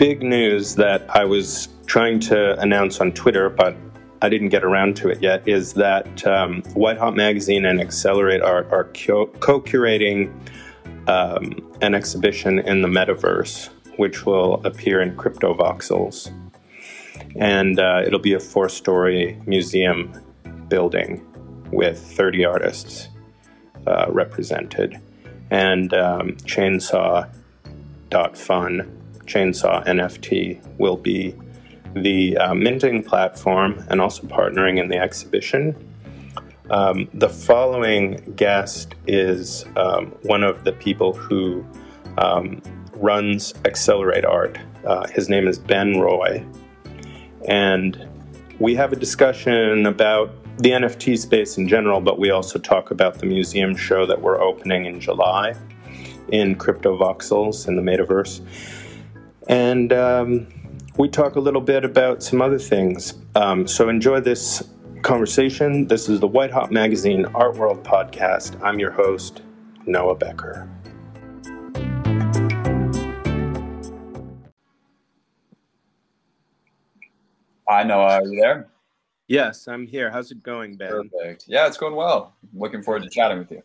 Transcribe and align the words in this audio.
big 0.00 0.22
news 0.22 0.74
that 0.76 1.04
I 1.14 1.24
was 1.26 1.68
trying 1.84 2.20
to 2.20 2.58
announce 2.58 3.02
on 3.02 3.12
Twitter, 3.12 3.50
but 3.50 3.76
I 4.22 4.30
didn't 4.30 4.48
get 4.48 4.64
around 4.64 4.96
to 4.96 5.10
it 5.10 5.20
yet, 5.20 5.46
is 5.46 5.74
that 5.74 6.26
um, 6.26 6.62
White 6.72 6.96
Hot 6.96 7.14
Magazine 7.14 7.66
and 7.66 7.78
Accelerate 7.82 8.40
Art 8.40 8.66
are 8.72 8.84
co 8.84 9.26
curating 9.26 10.32
um, 11.06 11.52
an 11.82 11.94
exhibition 11.94 12.60
in 12.60 12.80
the 12.80 12.88
metaverse, 12.88 13.68
which 13.98 14.24
will 14.24 14.66
appear 14.66 15.02
in 15.02 15.14
Crypto 15.18 15.52
Voxels. 15.52 16.32
And 17.36 17.78
uh, 17.78 18.00
it'll 18.06 18.20
be 18.20 18.32
a 18.32 18.40
four 18.40 18.70
story 18.70 19.38
museum 19.44 20.18
building 20.68 21.22
with 21.72 22.00
30 22.00 22.46
artists 22.46 23.08
uh, 23.86 24.06
represented. 24.08 24.98
And 25.50 25.92
um, 25.92 26.36
Chainsaw.fun, 26.46 27.28
Chainsaw 29.30 29.86
NFT, 29.86 30.60
will 30.78 30.96
be 30.96 31.34
the 31.94 32.36
uh, 32.36 32.54
minting 32.54 33.02
platform 33.02 33.84
and 33.88 34.00
also 34.00 34.22
partnering 34.26 34.78
in 34.78 34.88
the 34.88 34.96
exhibition. 34.96 35.74
Um, 36.70 37.08
the 37.14 37.28
following 37.28 38.16
guest 38.36 38.94
is 39.06 39.64
um, 39.76 40.06
one 40.22 40.44
of 40.44 40.64
the 40.64 40.72
people 40.72 41.12
who 41.12 41.64
um, 42.18 42.62
runs 42.94 43.54
Accelerate 43.64 44.24
Art. 44.24 44.58
Uh, 44.84 45.06
his 45.08 45.28
name 45.28 45.48
is 45.48 45.58
Ben 45.58 45.98
Roy. 45.98 46.44
And 47.48 48.08
we 48.58 48.74
have 48.74 48.92
a 48.92 48.96
discussion 48.96 49.86
about 49.86 50.32
the 50.58 50.70
NFT 50.70 51.18
space 51.18 51.56
in 51.56 51.66
general, 51.66 52.00
but 52.00 52.18
we 52.18 52.30
also 52.30 52.58
talk 52.58 52.90
about 52.90 53.18
the 53.18 53.26
museum 53.26 53.74
show 53.74 54.06
that 54.06 54.20
we're 54.20 54.40
opening 54.40 54.84
in 54.84 55.00
July 55.00 55.54
in 56.30 56.54
Crypto 56.54 56.96
Voxels 56.96 57.66
in 57.66 57.76
the 57.76 57.82
metaverse. 57.82 58.40
And 59.48 59.92
um, 59.92 60.48
we 60.98 61.08
talk 61.08 61.36
a 61.36 61.40
little 61.40 61.60
bit 61.60 61.84
about 61.84 62.22
some 62.22 62.42
other 62.42 62.58
things. 62.58 63.14
Um, 63.34 63.66
so 63.66 63.88
enjoy 63.88 64.20
this 64.20 64.62
conversation. 65.02 65.86
This 65.86 66.08
is 66.08 66.20
the 66.20 66.26
White 66.26 66.50
Hot 66.50 66.70
Magazine 66.70 67.24
Art 67.34 67.56
World 67.56 67.82
podcast. 67.82 68.62
I'm 68.62 68.78
your 68.78 68.90
host, 68.90 69.42
Noah 69.86 70.14
Becker. 70.14 70.68
Hi, 77.66 77.84
Noah. 77.84 78.20
Are 78.20 78.24
you 78.24 78.40
there? 78.40 78.68
Yes, 79.28 79.68
I'm 79.68 79.86
here. 79.86 80.10
How's 80.10 80.32
it 80.32 80.42
going, 80.42 80.76
Ben? 80.76 80.90
Perfect. 80.90 81.44
Yeah, 81.46 81.66
it's 81.66 81.76
going 81.76 81.94
well. 81.94 82.34
Looking 82.52 82.82
forward 82.82 83.04
to 83.04 83.08
chatting 83.08 83.38
with 83.38 83.50
you. 83.52 83.62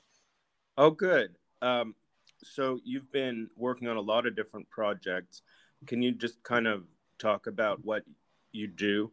Oh, 0.77 0.91
good. 0.91 1.31
Um, 1.61 1.95
so 2.43 2.79
you've 2.83 3.11
been 3.11 3.49
working 3.57 3.87
on 3.87 3.97
a 3.97 4.01
lot 4.01 4.27
of 4.27 4.35
different 4.35 4.69
projects. 4.69 5.41
Can 5.85 6.01
you 6.01 6.11
just 6.11 6.41
kind 6.43 6.67
of 6.67 6.83
talk 7.19 7.47
about 7.47 7.83
what 7.83 8.03
you 8.51 8.67
do? 8.67 9.11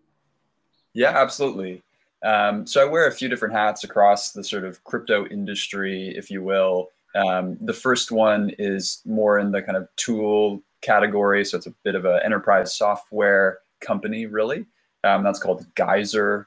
Yeah, 0.94 1.10
absolutely. 1.10 1.82
Um, 2.22 2.66
so 2.66 2.80
I 2.80 2.84
wear 2.84 3.06
a 3.06 3.12
few 3.12 3.28
different 3.28 3.54
hats 3.54 3.84
across 3.84 4.32
the 4.32 4.44
sort 4.44 4.64
of 4.64 4.82
crypto 4.84 5.26
industry, 5.26 6.14
if 6.16 6.30
you 6.30 6.42
will. 6.42 6.88
Um, 7.14 7.58
the 7.60 7.72
first 7.72 8.10
one 8.10 8.50
is 8.58 9.02
more 9.04 9.38
in 9.38 9.50
the 9.50 9.62
kind 9.62 9.76
of 9.76 9.88
tool 9.96 10.62
category, 10.80 11.44
so 11.44 11.56
it's 11.56 11.66
a 11.66 11.74
bit 11.82 11.94
of 11.94 12.04
an 12.04 12.20
enterprise 12.24 12.76
software 12.76 13.58
company, 13.80 14.26
really. 14.26 14.66
Um, 15.04 15.24
that's 15.24 15.40
called 15.40 15.66
Geyser. 15.74 16.46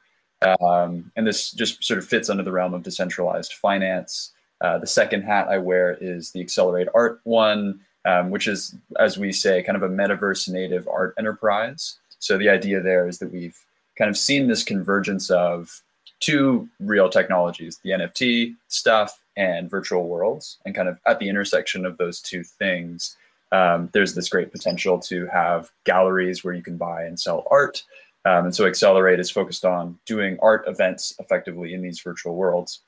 Um, 0.62 1.12
and 1.16 1.26
this 1.26 1.52
just 1.52 1.84
sort 1.84 1.98
of 1.98 2.06
fits 2.06 2.30
under 2.30 2.44
the 2.44 2.52
realm 2.52 2.74
of 2.74 2.84
decentralized 2.84 3.54
finance. 3.54 4.34
Uh, 4.62 4.78
the 4.78 4.88
second 4.88 5.24
hat 5.24 5.48
I 5.50 5.58
wear 5.58 5.98
is 6.00 6.32
the 6.32 6.42
Accelerate 6.42 6.88
Art 6.94 7.20
one, 7.24 7.82
um, 8.06 8.30
which 8.30 8.48
is, 8.48 8.76
as 9.00 9.18
we 9.18 9.32
say, 9.32 9.64
kind 9.64 9.76
of 9.76 9.84
a 9.84 9.90
metaverse 9.90 10.48
native 10.50 10.88
art 10.88 11.14
enterprise. 11.18 11.98
So 12.20 12.38
the 12.38 12.50
idea 12.50 12.82
there 12.82 13.08
is 13.08 13.20
that 13.20 13.32
we've 13.32 13.60
kind 13.98 14.10
of 14.10 14.18
seen 14.18 14.48
this 14.48 14.64
convergence 14.64 15.30
of 15.30 15.82
two 16.20 16.68
real 16.80 17.10
technologies, 17.10 17.80
the 17.84 17.92
NFT 17.92 18.56
stuff 18.68 19.22
and 19.38 19.70
virtual 19.70 20.08
worlds. 20.08 20.58
And 20.66 20.76
kind 20.76 20.88
of 20.88 21.00
at 21.06 21.20
the 21.20 21.30
intersection 21.30 21.86
of 21.86 21.98
those 21.98 22.22
two 22.22 22.44
things, 22.44 23.18
um, 23.52 23.90
there's 23.94 24.16
this 24.16 24.30
great 24.30 24.52
potential 24.52 25.00
to 25.00 25.28
have 25.28 25.72
galleries 25.84 26.44
where 26.44 26.54
you 26.54 26.64
can 26.64 26.78
buy 26.78 27.04
and 27.04 27.20
sell 27.20 27.46
art. 27.52 27.84
Um, 28.26 28.46
and 28.46 28.56
so 28.56 28.66
Accelerate 28.66 29.20
is 29.20 29.30
focused 29.30 29.66
on 29.66 30.00
doing 30.06 30.38
art 30.42 30.64
events 30.68 31.16
effectively 31.20 31.74
in 31.74 31.82
these 31.82 32.00
virtual 32.00 32.36
worlds. 32.36 32.82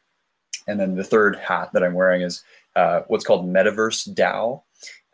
And 0.67 0.79
then 0.79 0.95
the 0.95 1.03
third 1.03 1.35
hat 1.38 1.69
that 1.73 1.84
I'm 1.84 1.94
wearing 1.94 2.22
is 2.22 2.44
uh, 2.75 3.01
what's 3.07 3.23
called 3.23 3.47
Metaverse 3.47 4.13
DAO. 4.13 4.61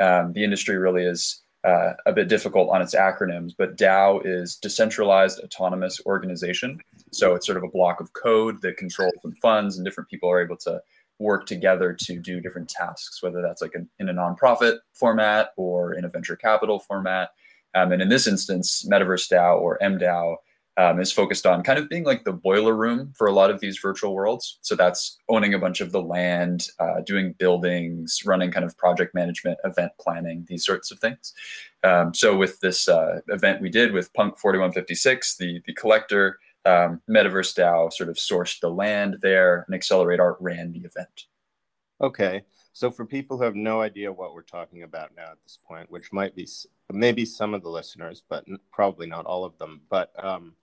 Um, 0.03 0.33
the 0.33 0.43
industry 0.43 0.77
really 0.77 1.05
is 1.05 1.41
uh, 1.63 1.93
a 2.05 2.11
bit 2.11 2.27
difficult 2.27 2.69
on 2.69 2.81
its 2.81 2.93
acronyms, 2.93 3.53
but 3.57 3.77
DAO 3.77 4.21
is 4.25 4.57
Decentralized 4.57 5.39
Autonomous 5.39 6.01
Organization. 6.05 6.77
So 7.11 7.35
it's 7.35 7.45
sort 7.45 7.57
of 7.57 7.63
a 7.63 7.69
block 7.69 8.01
of 8.01 8.11
code 8.11 8.61
that 8.63 8.75
controls 8.75 9.13
some 9.21 9.33
funds, 9.41 9.77
and 9.77 9.85
different 9.85 10.09
people 10.09 10.29
are 10.29 10.43
able 10.43 10.57
to 10.57 10.81
work 11.19 11.45
together 11.45 11.95
to 12.01 12.19
do 12.19 12.41
different 12.41 12.67
tasks, 12.67 13.23
whether 13.23 13.41
that's 13.41 13.61
like 13.61 13.75
in, 13.75 13.87
in 13.99 14.09
a 14.09 14.13
nonprofit 14.13 14.79
format 14.93 15.51
or 15.55 15.93
in 15.93 16.03
a 16.03 16.09
venture 16.09 16.35
capital 16.35 16.79
format. 16.79 17.29
Um, 17.75 17.93
and 17.93 18.01
in 18.01 18.09
this 18.09 18.27
instance, 18.27 18.85
Metaverse 18.91 19.31
DAO 19.31 19.57
or 19.59 19.79
MDAO 19.81 20.35
um, 20.77 20.99
is 20.99 21.11
focused 21.11 21.45
on 21.45 21.63
kind 21.63 21.77
of 21.77 21.87
being 21.87 22.03
like 22.03 22.23
the 22.23 22.33
boiler 22.33 22.75
room 22.75 23.13
for 23.15 23.27
a 23.27 23.31
lot 23.31 23.51
of 23.51 23.59
these 23.59 23.77
virtual 23.77 24.13
worlds. 24.13 24.57
So 24.61 24.75
that's 24.75 25.17
owning 25.29 25.53
a 25.53 25.59
bunch 25.59 25.81
of 25.81 25.91
the 25.91 26.01
land, 26.01 26.67
uh, 26.79 27.01
doing 27.05 27.33
buildings, 27.37 28.21
running 28.25 28.51
kind 28.51 28.65
of 28.65 28.75
project 28.77 29.13
management, 29.13 29.59
event 29.63 29.91
planning, 29.99 30.45
these 30.47 30.65
sorts 30.65 30.91
of 30.91 30.99
things. 30.99 31.33
Um, 31.83 32.13
so 32.13 32.35
with 32.35 32.59
this 32.59 32.87
uh, 32.87 33.19
event 33.27 33.61
we 33.61 33.69
did 33.69 33.91
with 33.91 34.13
Punk 34.13 34.39
4156, 34.39 35.37
the, 35.37 35.61
the 35.65 35.73
collector, 35.73 36.39
um, 36.65 37.01
Metaverse 37.09 37.55
DAO 37.55 37.91
sort 37.91 38.09
of 38.09 38.15
sourced 38.15 38.59
the 38.59 38.69
land 38.69 39.17
there 39.21 39.65
and 39.67 39.75
Accelerate 39.75 40.19
Art 40.19 40.37
ran 40.39 40.71
the 40.71 40.79
event. 40.79 41.25
Okay. 42.01 42.43
So 42.75 42.89
for 42.89 43.05
people 43.05 43.37
who 43.37 43.43
have 43.43 43.55
no 43.55 43.81
idea 43.81 44.11
what 44.11 44.33
we're 44.33 44.41
talking 44.41 44.81
about 44.81 45.11
now 45.15 45.31
at 45.31 45.37
this 45.43 45.59
point, 45.67 45.91
which 45.91 46.11
might 46.11 46.35
be 46.35 46.47
maybe 46.91 47.25
some 47.25 47.53
of 47.53 47.61
the 47.61 47.69
listeners, 47.69 48.23
but 48.27 48.45
probably 48.71 49.05
not 49.05 49.25
all 49.25 49.45
of 49.45 49.55
them, 49.59 49.81
but 49.89 50.11
um, 50.23 50.55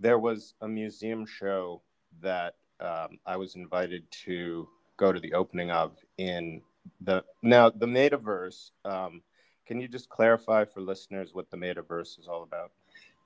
there 0.00 0.18
was 0.18 0.54
a 0.62 0.68
museum 0.68 1.26
show 1.26 1.82
that 2.22 2.54
um, 2.80 3.18
I 3.26 3.36
was 3.36 3.54
invited 3.54 4.10
to 4.24 4.66
go 4.96 5.12
to 5.12 5.20
the 5.20 5.34
opening 5.34 5.70
of 5.70 5.92
in 6.18 6.62
the 7.02 7.22
now 7.42 7.70
the 7.70 7.86
metaverse. 7.86 8.70
Um, 8.84 9.22
can 9.66 9.80
you 9.80 9.86
just 9.86 10.08
clarify 10.08 10.64
for 10.64 10.80
listeners 10.80 11.30
what 11.32 11.50
the 11.50 11.56
metaverse 11.56 12.18
is 12.18 12.26
all 12.28 12.42
about? 12.42 12.72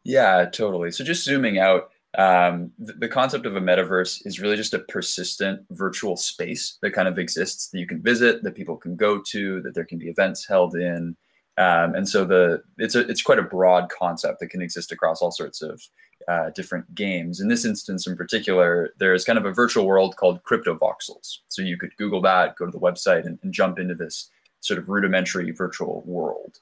Yeah, 0.03 0.45
totally. 0.45 0.91
So 0.91 1.03
just 1.03 1.25
zooming 1.25 1.59
out, 1.59 1.91
um, 2.19 2.73
the, 2.79 2.93
the, 2.93 3.09
concept 3.09 3.47
of 3.47 3.57
a 3.57 3.61
metaverse 3.61 4.27
is 4.27 4.39
really 4.39 4.57
just 4.57 4.75
a 4.75 4.81
persistent 4.81 5.65
virtual 5.71 6.17
space 6.17 6.79
that 6.83 6.93
kind 6.93 7.09
of 7.09 7.19
exists 7.19 7.69
that 7.69 7.79
you 7.79 7.87
can 7.87 8.03
visit, 8.03 8.43
that 8.43 8.55
people 8.55 8.77
can 8.77 8.95
go 8.95 9.21
to, 9.31 9.63
that 9.63 9.75
there 9.75 9.87
can 9.87 9.99
be 9.99 10.09
events 10.09 10.47
held 10.47 10.77
in. 10.77 11.17
Um, 11.57 11.95
and 11.95 12.09
so 12.09 12.25
the 12.25 12.63
it's 12.79 12.95
a 12.95 13.09
it's 13.09 13.23
quite 13.23 13.39
a 13.39 13.43
broad 13.43 13.89
concept 13.89 14.41
that 14.41 14.49
can 14.49 14.61
exist 14.61 14.93
across 14.93 15.23
all 15.23 15.31
sorts 15.31 15.63
of 15.63 15.81
uh, 16.29 16.51
different 16.51 16.95
games. 16.95 17.41
In 17.41 17.49
this 17.49 17.65
instance, 17.65 18.07
in 18.07 18.17
particular, 18.17 18.91
there's 18.99 19.25
kind 19.25 19.39
of 19.39 19.45
a 19.45 19.53
virtual 19.53 19.87
world 19.87 20.17
called 20.17 20.43
Crypto 20.43 20.77
Voxels. 20.77 21.39
So 21.49 21.63
you 21.63 21.77
could 21.77 21.97
Google 21.97 22.21
that, 22.23 22.57
go 22.57 22.67
to 22.67 22.73
the 22.73 22.79
website, 22.79 23.27
and, 23.27 23.39
and 23.43 23.53
jump 23.53 23.79
into 23.79 23.95
this 23.95 24.31
sort 24.61 24.79
of 24.79 24.89
rudimentary 24.89 25.51
virtual 25.51 26.03
world. 26.07 26.61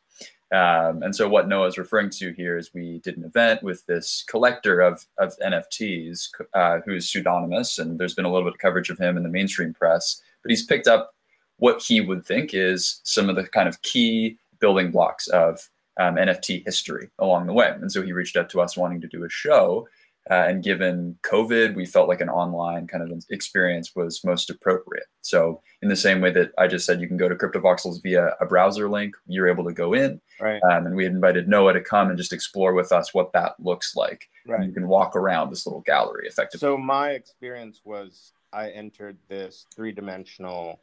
Um, 0.52 1.02
and 1.02 1.16
so 1.16 1.28
what 1.28 1.48
Noah 1.48 1.68
is 1.68 1.78
referring 1.78 2.10
to 2.10 2.32
here 2.32 2.58
is 2.58 2.74
we 2.74 2.98
did 2.98 3.16
an 3.16 3.24
event 3.24 3.62
with 3.62 3.86
this 3.86 4.22
collector 4.28 4.80
of, 4.80 5.06
of 5.18 5.34
NFTs 5.38 6.28
uh, 6.52 6.80
who's 6.84 7.10
pseudonymous, 7.10 7.78
and 7.78 7.98
there's 7.98 8.14
been 8.14 8.26
a 8.26 8.30
little 8.30 8.46
bit 8.46 8.54
of 8.54 8.60
coverage 8.60 8.90
of 8.90 8.98
him 8.98 9.16
in 9.16 9.22
the 9.22 9.30
mainstream 9.30 9.72
press, 9.72 10.20
but 10.42 10.50
he's 10.50 10.66
picked 10.66 10.86
up 10.86 11.14
what 11.56 11.82
he 11.82 12.00
would 12.00 12.26
think 12.26 12.52
is 12.52 13.00
some 13.04 13.30
of 13.30 13.36
the 13.36 13.44
kind 13.44 13.68
of 13.68 13.80
key 13.82 14.36
building 14.58 14.90
blocks 14.90 15.26
of 15.28 15.70
um, 15.98 16.16
NFT 16.16 16.64
history 16.64 17.10
along 17.18 17.46
the 17.46 17.52
way. 17.52 17.70
And 17.70 17.90
so 17.90 18.02
he 18.02 18.12
reached 18.12 18.36
out 18.36 18.50
to 18.50 18.60
us 18.60 18.76
wanting 18.76 19.00
to 19.02 19.08
do 19.08 19.24
a 19.24 19.28
show 19.28 19.86
uh, 20.30 20.34
and 20.34 20.62
given 20.62 21.18
COVID, 21.22 21.74
we 21.74 21.84
felt 21.84 22.08
like 22.08 22.20
an 22.20 22.28
online 22.28 22.86
kind 22.86 23.02
of 23.02 23.24
experience 23.30 23.96
was 23.96 24.22
most 24.22 24.50
appropriate. 24.50 25.06
So, 25.20 25.60
in 25.82 25.88
the 25.88 25.96
same 25.96 26.20
way 26.20 26.30
that 26.30 26.52
I 26.56 26.68
just 26.68 26.86
said, 26.86 27.00
you 27.00 27.08
can 27.08 27.16
go 27.16 27.28
to 27.28 27.34
CryptoVoxels 27.34 28.02
via 28.04 28.36
a 28.40 28.46
browser 28.46 28.88
link, 28.88 29.16
you're 29.26 29.48
able 29.48 29.64
to 29.64 29.72
go 29.72 29.94
in. 29.94 30.20
Right. 30.40 30.62
Um, 30.70 30.86
and 30.86 30.94
we 30.94 31.02
had 31.02 31.12
invited 31.12 31.48
Noah 31.48 31.72
to 31.72 31.80
come 31.80 32.08
and 32.08 32.16
just 32.16 32.32
explore 32.32 32.72
with 32.72 32.92
us 32.92 33.12
what 33.12 33.32
that 33.32 33.54
looks 33.58 33.96
like. 33.96 34.28
Right. 34.46 34.60
And 34.60 34.68
you 34.68 34.72
can 34.72 34.86
walk 34.86 35.16
around 35.16 35.50
this 35.50 35.66
little 35.66 35.80
gallery 35.80 36.28
effectively. 36.28 36.60
So, 36.60 36.76
my 36.76 37.10
experience 37.10 37.80
was 37.84 38.32
I 38.52 38.70
entered 38.70 39.18
this 39.28 39.66
three 39.74 39.90
dimensional 39.90 40.80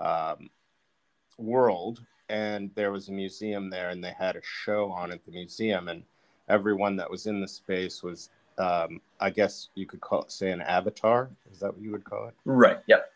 um, 0.00 0.48
world, 1.36 2.00
and 2.28 2.70
there 2.74 2.92
was 2.92 3.08
a 3.08 3.12
museum 3.12 3.70
there, 3.70 3.90
and 3.90 4.02
they 4.02 4.14
had 4.18 4.36
a 4.36 4.42
show 4.42 4.90
on 4.90 5.12
at 5.12 5.24
the 5.24 5.32
museum. 5.32 5.88
And 5.88 6.02
everyone 6.48 6.96
that 6.96 7.10
was 7.10 7.26
in 7.26 7.40
the 7.40 7.48
space 7.48 8.02
was 8.02 8.30
um, 8.58 9.00
I 9.20 9.30
guess 9.30 9.68
you 9.74 9.86
could 9.86 10.00
call 10.00 10.22
it, 10.22 10.32
say, 10.32 10.50
an 10.50 10.60
avatar. 10.60 11.30
Is 11.50 11.60
that 11.60 11.72
what 11.72 11.82
you 11.82 11.92
would 11.92 12.04
call 12.04 12.28
it? 12.28 12.34
Right. 12.44 12.78
Yep. 12.86 13.10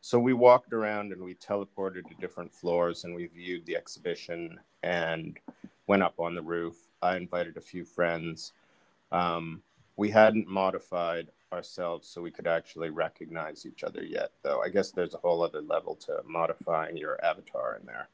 so 0.00 0.18
we 0.18 0.34
walked 0.34 0.72
around 0.72 1.12
and 1.12 1.22
we 1.22 1.34
teleported 1.34 2.06
to 2.08 2.14
different 2.20 2.52
floors 2.52 3.04
and 3.04 3.14
we 3.14 3.26
viewed 3.26 3.64
the 3.66 3.76
exhibition 3.76 4.60
and 4.82 5.38
went 5.86 6.02
up 6.02 6.14
on 6.18 6.34
the 6.34 6.42
roof. 6.42 6.76
I 7.02 7.16
invited 7.16 7.56
a 7.56 7.60
few 7.60 7.84
friends. 7.84 8.52
Um, 9.12 9.62
we 9.96 10.10
hadn't 10.10 10.46
modified 10.46 11.28
ourselves 11.52 12.08
so 12.08 12.20
we 12.20 12.30
could 12.30 12.46
actually 12.46 12.90
recognize 12.90 13.66
each 13.66 13.84
other 13.84 14.02
yet, 14.02 14.32
though. 14.42 14.62
I 14.62 14.68
guess 14.68 14.90
there's 14.90 15.14
a 15.14 15.18
whole 15.18 15.42
other 15.42 15.62
level 15.62 15.94
to 16.06 16.20
modifying 16.26 16.96
your 16.96 17.22
avatar 17.24 17.78
in 17.80 17.86
there. 17.86 18.08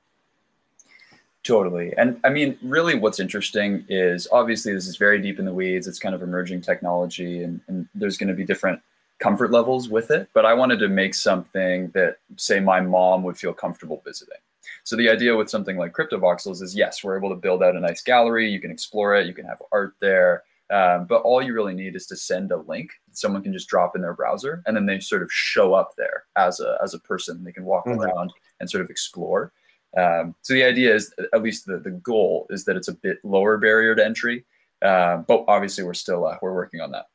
Totally. 1.43 1.93
And 1.99 2.21
I 2.23 2.29
mean, 2.29 2.57
really, 2.63 2.95
what's 2.95 3.19
interesting 3.19 3.85
is 3.89 4.29
obviously 4.31 4.73
this 4.73 4.87
is 4.87 4.97
very 4.97 5.21
deep 5.21 5.41
in 5.41 5.45
the 5.45 5.53
weeds. 5.53 5.89
It's 5.89 5.99
kind 5.99 6.15
of 6.15 6.23
emerging 6.23 6.61
technology, 6.61 7.43
and, 7.43 7.61
and 7.67 7.89
there's 7.95 8.17
going 8.17 8.29
to 8.29 8.35
be 8.35 8.45
different 8.45 8.81
comfort 9.19 9.51
levels 9.51 9.89
with 9.89 10.11
it. 10.13 10.29
But 10.35 10.47
I 10.47 10.55
wanted 10.55 10.79
to 10.79 10.89
make 10.89 11.15
something 11.15 11.91
that, 11.95 12.19
say, 12.37 12.61
my 12.61 12.81
mom 12.81 13.25
would 13.25 13.37
feel 13.37 13.53
comfortable 13.53 14.03
visiting. 14.05 14.39
So 14.85 14.95
the 14.95 15.09
idea 15.09 15.37
with 15.37 15.51
something 15.51 15.77
like 15.77 15.93
CryptoVoxels 15.93 16.63
is 16.63 16.77
yes, 16.77 17.03
we're 17.03 17.17
able 17.17 17.31
to 17.31 17.37
build 17.37 17.63
out 17.63 17.77
a 17.77 17.81
nice 17.81 18.03
gallery. 18.03 18.49
You 18.49 18.61
can 18.61 18.71
explore 18.71 19.17
it. 19.17 19.27
You 19.27 19.35
can 19.35 19.45
have 19.45 19.63
art 19.73 19.95
there. 20.01 20.45
Um, 20.71 21.07
but 21.07 21.23
all 21.23 21.43
you 21.43 21.53
really 21.53 21.75
need 21.75 21.97
is 21.97 22.07
to 22.07 22.17
send 22.17 22.51
a 22.51 22.57
link 22.57 22.93
someone 23.13 23.43
can 23.43 23.53
just 23.53 23.69
drop 23.69 23.95
in 23.95 24.01
their 24.01 24.15
browser 24.15 24.63
and 24.65 24.75
then 24.75 24.87
they 24.87 24.99
sort 25.01 25.23
of 25.23 25.31
show 25.31 25.75
up 25.75 25.91
there 25.99 26.25
as 26.37 26.61
a, 26.61 26.79
as 26.83 26.95
a 26.95 26.99
person. 27.01 27.45
They 27.45 27.53
can 27.53 27.65
walk 27.65 27.85
mm-hmm. 27.85 28.01
around 28.01 28.33
and 28.61 28.71
sort 28.71 28.83
of 28.83 28.89
explore. 28.89 29.53
Um, 29.97 30.35
so 30.41 30.55
the 30.55 30.65
idea 30.65 30.95
is, 30.95 31.13
at 31.35 31.43
least 31.43 31.67
the, 31.67 31.79
the 31.79 31.91
goal 31.91 32.47
is 32.49 32.65
that 32.65 32.77
it's 32.77 32.89
a 32.89 32.95
bit 32.95 33.19
lower 33.23 33.59
barrier 33.59 33.95
to 33.95 34.05
entry. 34.05 34.47
Uh, 34.81 35.19
but 35.19 35.45
obviously 35.47 35.85
we're 35.85 35.95
still, 35.95 36.27
uh, 36.27 36.39
we're 36.41 36.55
working 36.55 36.81
on 36.81 36.91
that. 36.93 37.07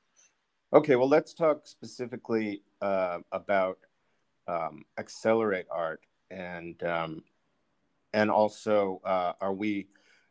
Okay, 0.71 0.95
well, 0.95 1.09
let's 1.09 1.33
talk 1.33 1.65
specifically 1.65 2.61
uh, 2.81 3.19
about 3.31 3.79
um, 4.47 4.85
Accelerate 4.99 5.65
Art 5.71 6.01
and 6.29 6.81
um, 6.83 7.23
and 8.13 8.31
also, 8.31 9.01
uh, 9.03 9.33
are 9.41 9.53
we 9.53 9.87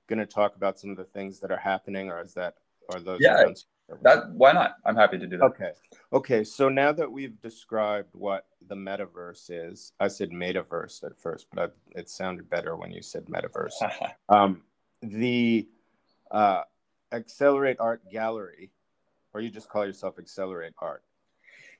going 0.08 0.18
to 0.18 0.26
talk 0.26 0.56
about 0.56 0.78
some 0.78 0.90
of 0.90 0.96
the 0.96 1.04
things 1.04 1.40
that 1.40 1.50
are 1.50 1.56
happening, 1.56 2.10
or 2.10 2.20
is 2.20 2.34
that 2.34 2.54
are 2.92 3.00
those? 3.00 3.18
Yeah, 3.20 3.40
events? 3.40 3.66
that 4.02 4.30
why 4.30 4.52
not? 4.52 4.76
I'm 4.84 4.96
happy 4.96 5.18
to 5.18 5.26
do 5.26 5.38
that. 5.38 5.44
Okay, 5.44 5.70
okay. 6.12 6.44
So 6.44 6.68
now 6.68 6.92
that 6.92 7.10
we've 7.10 7.40
described 7.40 8.08
what 8.12 8.46
the 8.68 8.74
metaverse 8.74 9.50
is, 9.50 9.92
I 10.00 10.08
said 10.08 10.30
metaverse 10.30 11.04
at 11.04 11.18
first, 11.18 11.46
but 11.52 11.74
I, 11.94 11.98
it 11.98 12.08
sounded 12.08 12.50
better 12.50 12.76
when 12.76 12.90
you 12.90 13.02
said 13.02 13.26
metaverse. 13.26 13.74
um, 14.28 14.62
the 15.02 15.68
uh, 16.30 16.62
Accelerate 17.12 17.78
Art 17.80 18.02
Gallery, 18.10 18.70
or 19.32 19.40
you 19.40 19.50
just 19.50 19.68
call 19.68 19.86
yourself 19.86 20.18
Accelerate 20.18 20.74
Art? 20.80 21.02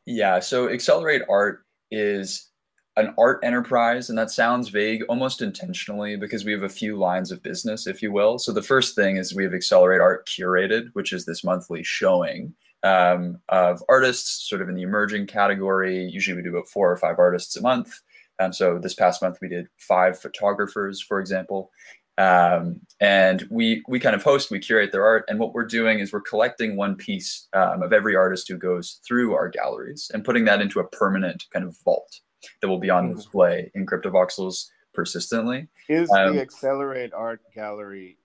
Yeah. 0.05 0.41
So 0.41 0.69
Accelerate 0.69 1.23
Art 1.29 1.65
is 1.91 2.51
an 2.97 3.15
art 3.19 3.41
enterprise, 3.43 4.09
and 4.09 4.19
that 4.19 4.31
sounds 4.31 4.69
vague 4.69 5.03
almost 5.09 5.43
intentionally 5.43 6.17
because 6.17 6.45
we 6.45 6.53
have 6.53 6.63
a 6.63 6.69
few 6.69 6.97
lines 6.97 7.31
of 7.31 7.43
business, 7.43 7.87
if 7.87 8.03
you 8.03 8.11
will. 8.11 8.39
So 8.39 8.53
the 8.53 8.63
first 8.63 8.95
thing 8.95 9.17
is 9.17 9.35
we 9.35 9.45
have 9.45 9.53
Accelerate 9.53 10.01
Art 10.01 10.27
Curated, 10.27 10.89
which 10.95 11.13
is 11.13 11.27
this 11.27 11.45
monthly 11.45 11.83
showing 11.83 12.55
um, 12.83 13.39
of 13.51 13.83
artists 13.89 14.49
sort 14.49 14.63
of 14.63 14.69
in 14.69 14.75
the 14.75 14.83
emerging 14.83 15.27
category. 15.27 16.05
Usually 16.05 16.37
we 16.37 16.43
do 16.43 16.51
about 16.51 16.69
four 16.69 16.91
or 16.91 16.97
five 16.97 17.19
artists 17.19 17.57
a 17.57 17.63
month. 17.63 17.93
Um, 18.39 18.53
so 18.53 18.79
this 18.79 18.95
past 18.95 19.23
month 19.23 19.39
we 19.43 19.49
did 19.49 19.67
five 19.79 20.19
photographers, 20.19 21.01
for 21.03 21.21
example. 21.21 21.71
Um, 22.19 22.81
and 22.99 23.47
we 23.51 23.83
we 23.89 24.01
kind 24.01 24.17
of 24.17 24.23
host, 24.23 24.51
we 24.51 24.59
curate 24.59 24.91
their 24.91 25.05
art, 25.05 25.27
and 25.29 25.39
what 25.39 25.53
we're 25.53 25.67
doing 25.67 25.99
is 25.99 26.15
we're 26.15 26.23
collecting 26.23 26.75
one 26.75 26.95
piece 26.97 27.47
um, 27.53 27.83
of 27.83 27.93
every 27.93 28.17
artist 28.17 28.49
who 28.49 28.57
goes 28.57 29.01
through 29.07 29.35
our 29.35 29.51
galleries 29.51 30.11
and 30.15 30.25
putting 30.25 30.47
that 30.47 30.63
into 30.63 30.81
a 30.81 30.89
permanent 30.89 31.45
kind 31.53 31.67
of 31.67 31.77
vault 31.85 32.21
that 32.61 32.69
will 32.69 32.79
be 32.79 32.91
on 32.91 33.09
mm-hmm. 33.09 33.17
display 33.17 33.71
in 33.75 33.87
CryptoVoxels 33.87 34.67
persistently. 34.95 35.69
Is 35.89 36.11
um, 36.11 36.37
the 36.37 36.43
Accelerate 36.43 37.13
Art 37.13 37.41
Gallery 37.55 38.19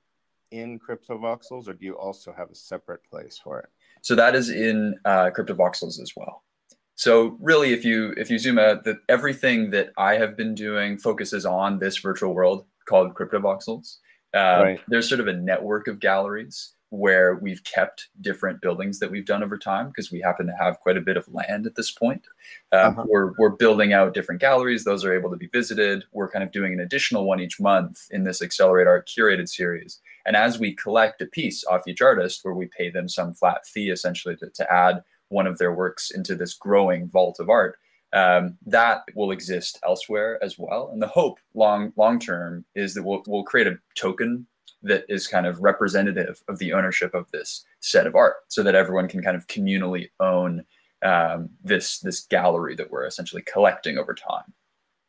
in 0.51 0.79
CryptoVoxels, 0.79 1.67
or 1.67 1.73
do 1.73 1.85
you 1.85 1.93
also 1.93 2.33
have 2.33 2.49
a 2.49 2.55
separate 2.55 3.03
place 3.09 3.39
for 3.43 3.59
it? 3.59 3.69
So 4.01 4.15
that 4.15 4.35
is 4.35 4.49
in 4.49 4.95
uh, 5.05 5.29
CryptoVoxels 5.35 6.01
as 6.01 6.13
well. 6.15 6.43
So 6.95 7.37
really, 7.39 7.73
if 7.73 7.85
you 7.85 8.13
if 8.17 8.29
you 8.29 8.37
zoom 8.37 8.59
out, 8.59 8.83
that 8.83 8.97
everything 9.09 9.71
that 9.71 9.91
I 9.97 10.15
have 10.15 10.37
been 10.37 10.53
doing 10.53 10.97
focuses 10.97 11.45
on 11.45 11.79
this 11.79 11.97
virtual 11.97 12.33
world 12.33 12.65
called 12.87 13.15
CryptoVoxels. 13.15 13.97
Uh, 14.33 14.61
right. 14.63 14.79
There's 14.87 15.09
sort 15.09 15.19
of 15.19 15.27
a 15.27 15.33
network 15.33 15.87
of 15.87 15.99
galleries 15.99 16.73
where 16.91 17.35
we've 17.35 17.63
kept 17.63 18.09
different 18.19 18.61
buildings 18.61 18.99
that 18.99 19.09
we've 19.09 19.25
done 19.25 19.41
over 19.41 19.57
time 19.57 19.87
because 19.87 20.11
we 20.11 20.19
happen 20.19 20.45
to 20.45 20.55
have 20.59 20.79
quite 20.81 20.97
a 20.97 21.01
bit 21.01 21.15
of 21.15 21.25
land 21.29 21.65
at 21.65 21.75
this 21.75 21.89
point. 21.89 22.21
Um, 22.73 22.91
uh-huh. 22.91 23.05
we're, 23.07 23.31
we're 23.37 23.55
building 23.55 23.93
out 23.93 24.13
different 24.13 24.41
galleries. 24.41 24.83
Those 24.83 25.05
are 25.05 25.13
able 25.13 25.29
to 25.31 25.37
be 25.37 25.47
visited. 25.47 26.03
We're 26.11 26.29
kind 26.29 26.43
of 26.43 26.51
doing 26.51 26.73
an 26.73 26.81
additional 26.81 27.25
one 27.25 27.39
each 27.39 27.61
month 27.61 28.07
in 28.11 28.25
this 28.25 28.41
Accelerate 28.41 28.87
Art 28.87 29.07
curated 29.07 29.47
series. 29.47 30.01
And 30.25 30.35
as 30.35 30.59
we 30.59 30.75
collect 30.75 31.21
a 31.21 31.27
piece 31.27 31.63
off 31.63 31.87
each 31.87 32.01
artist, 32.01 32.43
where 32.43 32.53
we 32.53 32.67
pay 32.67 32.89
them 32.89 33.07
some 33.07 33.33
flat 33.33 33.65
fee 33.65 33.89
essentially 33.89 34.35
to, 34.37 34.49
to 34.49 34.71
add 34.71 35.01
one 35.29 35.47
of 35.47 35.57
their 35.59 35.73
works 35.73 36.11
into 36.11 36.35
this 36.35 36.53
growing 36.53 37.07
vault 37.07 37.39
of 37.39 37.49
art, 37.49 37.77
um, 38.13 38.57
that 38.65 39.03
will 39.15 39.31
exist 39.31 39.79
elsewhere 39.85 40.37
as 40.43 40.59
well. 40.59 40.89
And 40.91 41.01
the 41.01 41.07
hope 41.07 41.39
long 41.53 41.93
long 41.95 42.19
term 42.19 42.65
is 42.75 42.93
that 42.95 43.03
we'll, 43.03 43.23
we'll 43.25 43.43
create 43.43 43.67
a 43.67 43.79
token 43.95 44.45
that 44.83 45.05
is 45.09 45.27
kind 45.27 45.45
of 45.45 45.59
representative 45.59 46.41
of 46.47 46.57
the 46.59 46.73
ownership 46.73 47.13
of 47.13 47.29
this 47.31 47.65
set 47.79 48.07
of 48.07 48.15
art 48.15 48.37
so 48.47 48.63
that 48.63 48.75
everyone 48.75 49.07
can 49.07 49.21
kind 49.21 49.37
of 49.37 49.47
communally 49.47 50.09
own 50.19 50.63
um, 51.03 51.49
this 51.63 51.99
this 51.99 52.21
gallery 52.21 52.75
that 52.75 52.89
we're 52.89 53.05
essentially 53.05 53.41
collecting 53.41 53.97
over 53.97 54.13
time. 54.13 54.53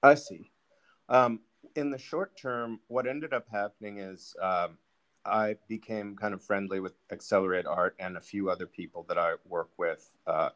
I 0.03 0.15
see. 0.15 0.51
Um, 1.09 1.41
in 1.75 1.91
the 1.91 1.99
short 1.99 2.37
term 2.37 2.81
what 2.89 3.07
ended 3.07 3.33
up 3.33 3.47
happening 3.51 3.99
is 3.99 4.35
um, 4.43 4.77
i 5.25 5.57
became 5.69 6.15
kind 6.17 6.35
of 6.35 6.43
friendly 6.43 6.81
with 6.81 6.93
accelerate 7.11 7.65
art 7.67 7.95
and 7.99 8.17
a 8.17 8.21
few 8.21 8.51
other 8.51 8.67
people 8.67 9.07
that 9.09 9.17
i 9.17 9.33
work 9.49 9.71
with 9.79 10.11
uh, 10.27 10.51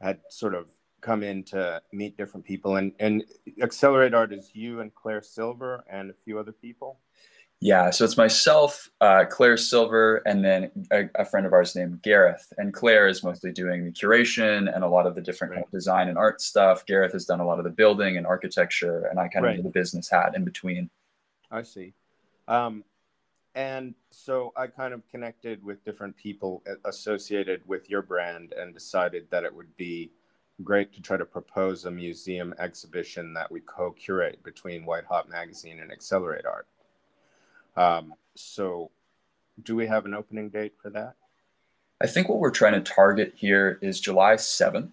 had 0.00 0.18
sort 0.28 0.54
of 0.54 0.66
come 1.00 1.22
in 1.22 1.42
to 1.44 1.80
meet 1.92 2.16
different 2.16 2.44
people. 2.44 2.76
And, 2.76 2.92
and 3.00 3.24
accelerate 3.62 4.14
art 4.14 4.32
is 4.32 4.50
you 4.54 4.80
and 4.80 4.94
claire 4.94 5.22
silver 5.22 5.84
and 5.88 6.10
a 6.10 6.14
few 6.24 6.38
other 6.38 6.52
people 6.52 7.00
yeah, 7.62 7.90
so 7.90 8.06
it's 8.06 8.16
myself, 8.16 8.90
uh, 9.02 9.26
Claire 9.28 9.58
Silver, 9.58 10.22
and 10.24 10.42
then 10.42 10.70
a, 10.90 11.10
a, 11.16 11.24
friend 11.26 11.46
of 11.46 11.52
ours 11.52 11.76
named 11.76 12.00
Gareth. 12.00 12.50
And 12.56 12.72
Claire 12.72 13.06
is 13.06 13.22
mostly 13.22 13.52
doing 13.52 13.84
the 13.84 13.92
curation 13.92 14.74
and 14.74 14.82
a 14.82 14.88
lot 14.88 15.06
of 15.06 15.14
the 15.14 15.20
different 15.20 15.54
right. 15.54 15.70
design 15.70 16.08
and 16.08 16.16
art 16.16 16.40
stuff. 16.40 16.86
Gareth 16.86 17.12
has 17.12 17.26
done 17.26 17.40
a 17.40 17.46
lot 17.46 17.58
of 17.58 17.64
the 17.64 17.70
building 17.70 18.16
and 18.16 18.26
architecture, 18.26 19.06
and 19.10 19.20
I 19.20 19.28
kind 19.28 19.44
of 19.44 19.50
right. 19.50 19.56
do 19.58 19.62
the 19.62 19.68
business 19.68 20.08
hat 20.08 20.34
in 20.34 20.42
between. 20.42 20.88
I 21.50 21.62
see. 21.62 21.92
Um, 22.48 22.82
and 23.54 23.94
so 24.10 24.54
I 24.56 24.66
kind 24.66 24.94
of 24.94 25.06
connected 25.08 25.62
with 25.62 25.84
different 25.84 26.16
people 26.16 26.62
associated 26.86 27.60
with 27.66 27.90
your 27.90 28.00
brand 28.00 28.54
and 28.54 28.72
decided 28.72 29.26
that 29.30 29.44
it 29.44 29.54
would 29.54 29.76
be 29.76 30.12
great 30.64 30.94
to 30.94 31.02
try 31.02 31.18
to 31.18 31.26
propose 31.26 31.84
a 31.84 31.90
museum 31.90 32.54
exhibition 32.58 33.34
that 33.34 33.52
we 33.52 33.60
co 33.60 33.92
curate 33.92 34.42
between 34.44 34.86
White 34.86 35.04
Hot 35.04 35.28
Magazine 35.28 35.80
and 35.80 35.92
Accelerate 35.92 36.46
Art. 36.46 36.66
Um, 37.80 38.12
so, 38.36 38.90
do 39.62 39.74
we 39.74 39.86
have 39.86 40.04
an 40.04 40.12
opening 40.12 40.50
date 40.50 40.74
for 40.82 40.90
that? 40.90 41.14
I 42.02 42.06
think 42.06 42.28
what 42.28 42.38
we're 42.38 42.50
trying 42.50 42.74
to 42.74 42.80
target 42.80 43.32
here 43.34 43.78
is 43.80 44.00
July 44.00 44.34
7th 44.34 44.92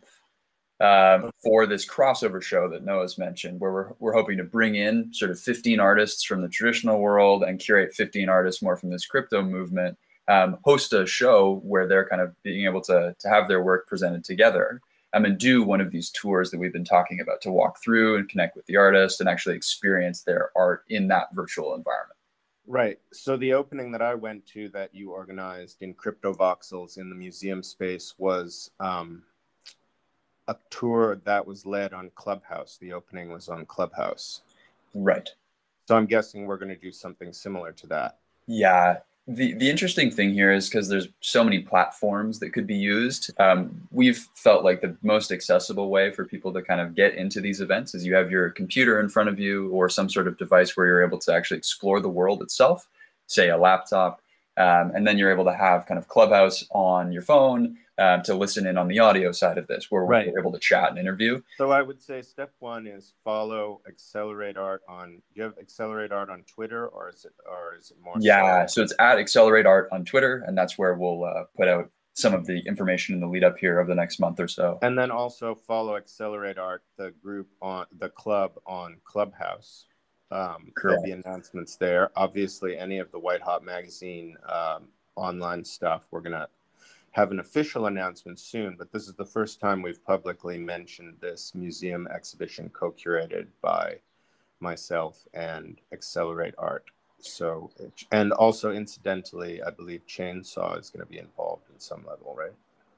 um, 0.79 1.29
for 1.44 1.65
this 1.65 1.86
crossover 1.86 2.41
show 2.41 2.70
that 2.70 2.86
Noah's 2.86 3.17
mentioned, 3.17 3.60
where 3.60 3.74
we're, 3.74 3.89
we're 4.00 4.13
hoping 4.13 4.38
to 4.38 4.46
bring 4.46 4.75
in 4.75 5.13
sort 5.13 5.32
of 5.32 5.39
15 5.39 5.82
artists 5.82 6.24
from 6.24 6.41
the 6.41 6.48
traditional 6.48 7.00
world 7.00 7.44
and 7.44 7.60
curate 7.60 7.94
15 7.94 8.29
artists 8.29 8.62
more 8.62 8.77
from 8.77 8.89
this 8.89 9.06
crypto 9.06 9.41
movement, 9.41 9.98
um, 10.29 10.58
host 10.63 10.94
a 10.94 11.06
show 11.06 11.62
where 11.63 11.88
they're 11.88 12.08
kind 12.08 12.22
of 12.22 12.41
being 12.41 12.65
able 12.65 12.82
to, 12.82 13.13
to 13.20 13.29
have 13.29 13.50
their 13.50 13.63
work 13.63 13.88
presented 13.88 14.24
together. 14.24 14.82
Um, 15.13 15.24
and 15.24 15.38
do 15.38 15.63
one 15.63 15.79
of 15.79 15.89
these 15.89 16.10
tours 16.10 16.51
that 16.51 16.60
we've 16.60 16.74
been 16.74 16.84
talking 16.84 17.22
about 17.22 17.41
to 17.41 17.51
walk 17.51 17.82
through 17.82 18.17
and 18.17 18.27
connect 18.27 18.58
with 18.58 18.65
the 18.65 18.75
artist 18.75 19.22
and 19.22 19.29
actually 19.29 19.56
experience 19.56 20.22
their 20.22 20.51
art 20.53 20.84
in 20.89 21.08
that 21.08 21.34
virtual 21.34 21.74
environment. 21.75 22.16
Right. 22.67 23.00
So 23.13 23.38
the 23.38 23.53
opening 23.53 23.91
that 23.93 24.01
I 24.01 24.13
went 24.15 24.45
to 24.47 24.69
that 24.69 24.93
you 24.93 25.12
organized 25.12 25.81
in 25.81 25.93
Crypto 25.93 26.33
Voxels 26.33 26.97
in 26.97 27.09
the 27.09 27.15
museum 27.15 27.63
space 27.63 28.15
was 28.17 28.71
um, 28.79 29.24
a 30.47 30.55
tour 30.69 31.21
that 31.25 31.47
was 31.47 31.65
led 31.65 31.93
on 31.93 32.12
Clubhouse. 32.15 32.77
The 32.79 32.93
opening 32.93 33.31
was 33.31 33.50
on 33.50 33.65
Clubhouse. 33.65 34.41
Right. 34.93 35.29
So 35.88 35.95
I'm 35.95 36.05
guessing 36.05 36.45
we're 36.45 36.57
going 36.57 36.74
to 36.74 36.75
do 36.75 36.91
something 36.91 37.33
similar 37.33 37.71
to 37.74 37.88
that. 37.88 38.19
Yeah 38.47 38.97
the 39.27 39.53
the 39.53 39.69
interesting 39.69 40.10
thing 40.10 40.34
here 40.34 40.53
is 40.53 40.69
because 40.69 40.88
there's 40.88 41.10
so 41.19 41.43
many 41.43 41.60
platforms 41.60 42.39
that 42.39 42.51
could 42.51 42.65
be 42.65 42.77
used. 42.77 43.29
Um, 43.39 43.81
we've 43.91 44.25
felt 44.34 44.63
like 44.63 44.79
the 44.79 44.96
most 45.01 45.31
accessible 45.34 45.89
way 45.89 46.12
for 46.12 46.24
people 46.24 46.53
to 46.53 46.62
kind 46.62 46.79
of 46.79 46.96
get 46.96 47.15
into 47.15 47.41
these 47.41 47.60
events 47.60 47.93
is 47.93 48.05
you 48.05 48.15
have 48.15 48.31
your 48.31 48.50
computer 48.51 49.01
in 49.01 49.10
front 49.10 49.27
of 49.27 49.38
you 49.38 49.69
or 49.69 49.89
some 49.89 50.10
sort 50.10 50.27
of 50.27 50.38
device 50.38 50.77
where 50.77 50.88
you're 50.88 51.03
able 51.03 51.19
to 51.19 51.34
actually 51.34 51.57
explore 51.57 52.00
the 52.00 52.07
world 52.07 52.41
itself, 52.41 52.88
say 53.25 53.50
a 53.50 53.57
laptop. 53.57 54.22
Um, 54.58 54.92
and 54.96 55.06
then 55.06 55.18
you're 55.18 55.32
able 55.32 55.46
to 55.46 55.54
have 55.54 55.86
kind 55.86 55.98
of 55.98 56.08
Clubhouse 56.08 56.66
on 56.72 57.12
your 57.12 57.22
phone 57.22 57.78
um, 58.00 58.22
to 58.24 58.34
listen 58.34 58.68
in 58.68 58.78
on 58.78 58.88
the 58.88 59.00
audio 59.00 59.32
side 59.32 59.58
of 59.58 59.68
this, 59.68 59.88
where 59.90 60.04
right. 60.04 60.28
we're 60.32 60.40
able 60.40 60.52
to 60.52 60.60
chat 60.60 60.90
and 60.90 60.98
interview. 60.98 61.42
So 61.58 61.72
I 61.72 61.82
would 61.82 62.02
say 62.02 62.22
step 62.22 62.54
one 62.60 62.88
is 62.88 63.14
follow 63.24 63.82
Accelerate 63.88 64.58
Art 64.58 64.82
on. 64.88 65.12
Do 65.12 65.22
you 65.36 65.44
have 65.44 65.58
Accelerate 65.60 66.12
Art 66.12 66.30
on 66.30 66.44
Twitter, 66.44 66.88
or 66.88 67.10
is 67.10 67.26
it, 67.26 67.34
or 67.50 67.76
is 67.80 67.92
it 67.92 67.98
more? 68.04 68.16
Yeah, 68.20 68.66
so 68.66 68.82
it's 68.82 68.94
at 69.00 69.18
Accelerate 69.18 69.66
Art 69.66 69.90
on 69.92 70.06
Twitter, 70.06 70.44
and 70.48 70.58
that's 70.58 70.78
where 70.78 70.96
we'll 70.96 71.24
uh, 71.24 71.44
put 71.56 71.68
out 71.68 71.90
some 72.14 72.34
of 72.34 72.48
the 72.48 72.60
information 72.66 73.14
in 73.14 73.22
the 73.22 73.28
lead 73.28 73.44
up 73.44 73.58
here 73.60 73.80
over 73.80 73.88
the 73.88 73.96
next 73.96 74.20
month 74.20 74.40
or 74.40 74.48
so. 74.48 74.80
And 74.82 74.98
then 74.98 75.12
also 75.12 75.54
follow 75.54 75.96
Accelerate 75.98 76.58
Art, 76.58 76.84
the 76.98 77.12
group 77.22 77.48
on 77.62 77.86
the 77.96 78.10
club 78.10 78.54
on 78.66 78.98
Clubhouse. 79.04 79.86
Um, 80.31 80.72
there'll 80.81 81.03
be 81.03 81.12
announcements 81.12 81.75
there. 81.75 82.12
Obviously, 82.15 82.77
any 82.77 83.00
of 83.00 83.12
the 83.12 83.19
White 83.19 83.41
Hot 83.41 83.63
Magazine 83.63 84.38
um, 84.48 84.88
online 85.15 85.63
stuff, 85.63 86.03
we're 86.12 86.22
going 86.22 86.34
to 86.34 86.48
have 87.12 87.31
an 87.31 87.39
official 87.39 87.88
announcement 87.88 88.39
soon, 88.39 88.75
but 88.77 88.91
this 88.91 89.07
is 89.07 89.13
the 89.13 89.25
first 89.25 89.60
time 89.60 89.81
we've 89.81 90.03
publicly 90.05 90.57
mentioned 90.57 91.15
this 91.19 91.55
museum 91.55 92.07
exhibition 92.13 92.69
co 92.69 92.91
curated 92.91 93.48
by 93.62 93.98
myself 94.60 95.25
and 95.34 95.79
Accelerate 95.91 96.55
Art. 96.57 96.86
So, 97.19 97.72
and 98.12 98.31
also 98.34 98.72
incidentally, 98.72 99.63
I 99.63 99.72
believe 99.72 100.05
Chainsaw 100.07 100.79
is 100.79 100.89
going 100.89 101.05
to 101.05 101.12
be 101.12 101.17
involved 101.17 101.63
in 101.74 101.79
some 101.79 102.05
level, 102.07 102.36
right? 102.38 102.53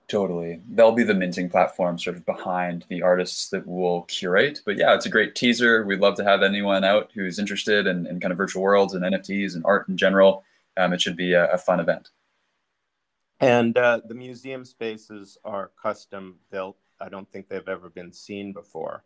Totally. 0.10 0.60
They'll 0.68 0.92
be 0.92 1.04
the 1.04 1.14
minting 1.14 1.52
platform 1.52 2.00
sort 2.00 2.18
of 2.18 2.26
behind 2.26 2.84
the 2.90 3.04
artists 3.04 3.50
that 3.50 3.68
we'll 3.68 4.02
curate. 4.04 4.60
But 4.66 4.76
yeah, 4.76 4.96
it's 4.96 5.06
a 5.06 5.10
great 5.10 5.36
teaser. 5.36 5.86
We'd 5.86 6.00
love 6.00 6.16
to 6.16 6.24
have 6.24 6.42
anyone 6.42 6.84
out 6.84 7.12
who's 7.14 7.38
interested 7.38 7.86
in, 7.86 8.08
in 8.08 8.20
kind 8.20 8.32
of 8.32 8.38
virtual 8.38 8.64
worlds 8.64 8.96
and 8.96 9.04
NFTs 9.04 9.54
and 9.54 9.64
art 9.66 9.88
in 9.88 9.98
general. 9.98 10.44
Um, 10.78 10.94
it 10.94 11.02
should 11.02 11.16
be 11.16 11.34
a, 11.34 11.52
a 11.52 11.60
fun 11.60 11.80
event. 11.80 12.10
And 13.40 13.78
uh, 13.78 14.02
the 14.08 14.16
museum 14.16 14.66
spaces 14.66 15.38
are 15.46 15.72
custom 15.80 16.40
built. 16.52 16.80
I 17.00 17.08
don't 17.10 17.32
think 17.32 17.48
they've 17.48 17.70
ever 17.70 17.92
been 17.92 18.12
seen 18.12 18.52
before. 18.52 19.04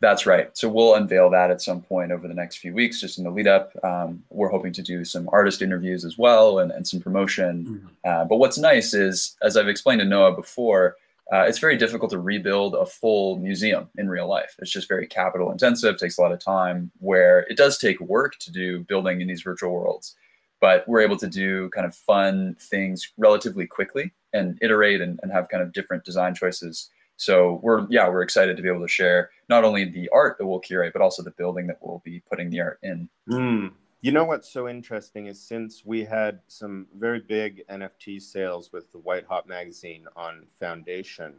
That's 0.00 0.24
right. 0.24 0.56
So 0.56 0.68
we'll 0.68 0.94
unveil 0.94 1.28
that 1.30 1.50
at 1.50 1.60
some 1.60 1.82
point 1.82 2.10
over 2.10 2.26
the 2.26 2.34
next 2.34 2.56
few 2.56 2.72
weeks, 2.72 3.00
just 3.00 3.18
in 3.18 3.24
the 3.24 3.30
lead 3.30 3.46
up. 3.46 3.72
Um, 3.84 4.22
we're 4.30 4.48
hoping 4.48 4.72
to 4.72 4.82
do 4.82 5.04
some 5.04 5.28
artist 5.30 5.60
interviews 5.60 6.06
as 6.06 6.16
well 6.16 6.60
and, 6.60 6.72
and 6.72 6.88
some 6.88 7.00
promotion. 7.00 7.66
Mm-hmm. 7.66 7.86
Uh, 8.04 8.24
but 8.24 8.36
what's 8.36 8.56
nice 8.56 8.94
is, 8.94 9.36
as 9.42 9.58
I've 9.58 9.68
explained 9.68 10.00
to 10.00 10.06
Noah 10.06 10.34
before, 10.34 10.96
uh, 11.32 11.42
it's 11.42 11.58
very 11.58 11.76
difficult 11.76 12.10
to 12.10 12.18
rebuild 12.18 12.74
a 12.74 12.86
full 12.86 13.36
museum 13.36 13.88
in 13.98 14.08
real 14.08 14.26
life. 14.26 14.56
It's 14.58 14.70
just 14.70 14.88
very 14.88 15.06
capital 15.06 15.52
intensive, 15.52 15.96
takes 15.96 16.18
a 16.18 16.22
lot 16.22 16.32
of 16.32 16.40
time, 16.40 16.90
where 16.98 17.40
it 17.50 17.56
does 17.56 17.78
take 17.78 18.00
work 18.00 18.36
to 18.38 18.50
do 18.50 18.80
building 18.80 19.20
in 19.20 19.28
these 19.28 19.42
virtual 19.42 19.72
worlds. 19.72 20.16
But 20.60 20.88
we're 20.88 21.00
able 21.00 21.18
to 21.18 21.28
do 21.28 21.68
kind 21.70 21.86
of 21.86 21.94
fun 21.94 22.56
things 22.58 23.12
relatively 23.16 23.66
quickly 23.66 24.12
and 24.32 24.58
iterate 24.60 25.00
and, 25.02 25.20
and 25.22 25.30
have 25.30 25.48
kind 25.48 25.62
of 25.62 25.72
different 25.72 26.04
design 26.04 26.34
choices 26.34 26.90
so 27.20 27.60
we're 27.62 27.86
yeah 27.90 28.08
we're 28.08 28.22
excited 28.22 28.56
to 28.56 28.62
be 28.62 28.68
able 28.68 28.80
to 28.80 28.88
share 28.88 29.30
not 29.50 29.62
only 29.62 29.84
the 29.84 30.08
art 30.08 30.38
that 30.38 30.46
we'll 30.46 30.58
curate 30.58 30.94
but 30.94 31.02
also 31.02 31.22
the 31.22 31.30
building 31.32 31.66
that 31.66 31.76
we'll 31.82 32.00
be 32.02 32.22
putting 32.30 32.48
the 32.48 32.60
art 32.60 32.78
in. 32.82 33.08
Mm. 33.28 33.72
You 34.00 34.12
know 34.12 34.24
what's 34.24 34.50
so 34.50 34.66
interesting 34.66 35.26
is 35.26 35.38
since 35.38 35.84
we 35.84 36.02
had 36.02 36.40
some 36.48 36.86
very 36.98 37.20
big 37.20 37.62
NFT 37.68 38.22
sales 38.22 38.72
with 38.72 38.90
the 38.92 38.98
White 38.98 39.26
Hot 39.26 39.46
magazine 39.46 40.06
on 40.16 40.46
Foundation, 40.58 41.34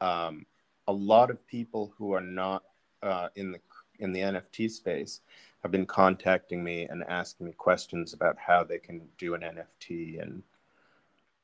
um, 0.00 0.46
a 0.86 0.92
lot 0.92 1.30
of 1.30 1.46
people 1.46 1.92
who 1.98 2.14
are 2.14 2.22
not 2.22 2.62
uh, 3.02 3.28
in 3.36 3.52
the 3.52 3.60
in 3.98 4.14
the 4.14 4.20
NFT 4.20 4.70
space 4.70 5.20
have 5.62 5.70
been 5.70 5.84
contacting 5.84 6.64
me 6.64 6.84
and 6.84 7.04
asking 7.04 7.44
me 7.44 7.52
questions 7.52 8.14
about 8.14 8.38
how 8.38 8.64
they 8.64 8.78
can 8.78 9.02
do 9.18 9.34
an 9.34 9.42
NFT 9.42 10.22
and 10.22 10.42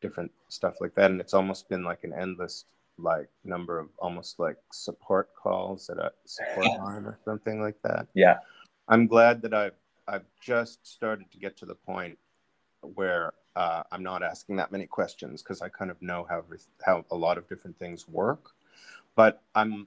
different 0.01 0.33
stuff 0.49 0.77
like 0.81 0.95
that. 0.95 1.11
And 1.11 1.21
it's 1.21 1.35
almost 1.35 1.69
been 1.69 1.85
like 1.85 2.05
an 2.05 2.15
endless 2.15 2.65
like 2.99 3.29
number 3.45 3.79
of 3.79 3.89
almost 3.99 4.39
like 4.39 4.57
support 4.73 5.31
calls 5.35 5.91
at 5.91 5.99
a 5.99 6.13
support 6.25 6.67
line 6.81 7.05
or 7.05 7.19
something 7.25 7.61
like 7.61 7.81
that. 7.83 8.07
Yeah. 8.15 8.39
I'm 8.89 9.07
glad 9.07 9.43
that 9.43 9.55
I've 9.55 9.75
I've 10.07 10.27
just 10.41 10.87
started 10.87 11.31
to 11.33 11.39
get 11.39 11.57
to 11.59 11.67
the 11.67 11.75
point 11.75 12.19
where 12.83 13.33
uh, 13.57 13.83
I'm 13.91 14.03
not 14.03 14.23
asking 14.23 14.57
that 14.57 14.73
many 14.73 14.87
questions 14.87 15.43
because 15.43 15.63
I 15.63 15.69
kind 15.69 15.91
of 15.91 16.01
know 16.03 16.27
how 16.29 16.45
how 16.85 17.05
a 17.11 17.17
lot 17.17 17.39
of 17.39 17.49
different 17.49 17.79
things 17.79 18.07
work. 18.09 18.51
But 19.17 19.43
I'm 19.55 19.87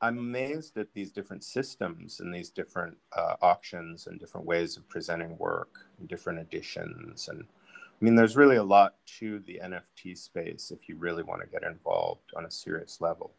I'm 0.00 0.18
amazed 0.18 0.76
at 0.76 0.92
these 0.94 1.10
different 1.10 1.44
systems 1.44 2.20
and 2.20 2.34
these 2.34 2.50
different 2.50 2.96
uh, 3.16 3.36
auctions 3.42 4.06
and 4.06 4.18
different 4.18 4.46
ways 4.46 4.76
of 4.76 4.88
presenting 4.88 5.36
work 5.38 5.86
and 5.98 6.08
different 6.08 6.38
editions 6.38 7.28
and 7.28 7.44
I 8.00 8.04
mean, 8.04 8.14
there's 8.14 8.36
really 8.36 8.56
a 8.56 8.62
lot 8.62 8.94
to 9.18 9.38
the 9.40 9.60
NFT 9.62 10.18
space 10.18 10.70
if 10.70 10.88
you 10.88 10.96
really 10.96 11.22
want 11.22 11.42
to 11.42 11.48
get 11.48 11.62
involved 11.62 12.32
on 12.36 12.44
a 12.44 12.50
serious 12.50 13.00
level. 13.00 13.32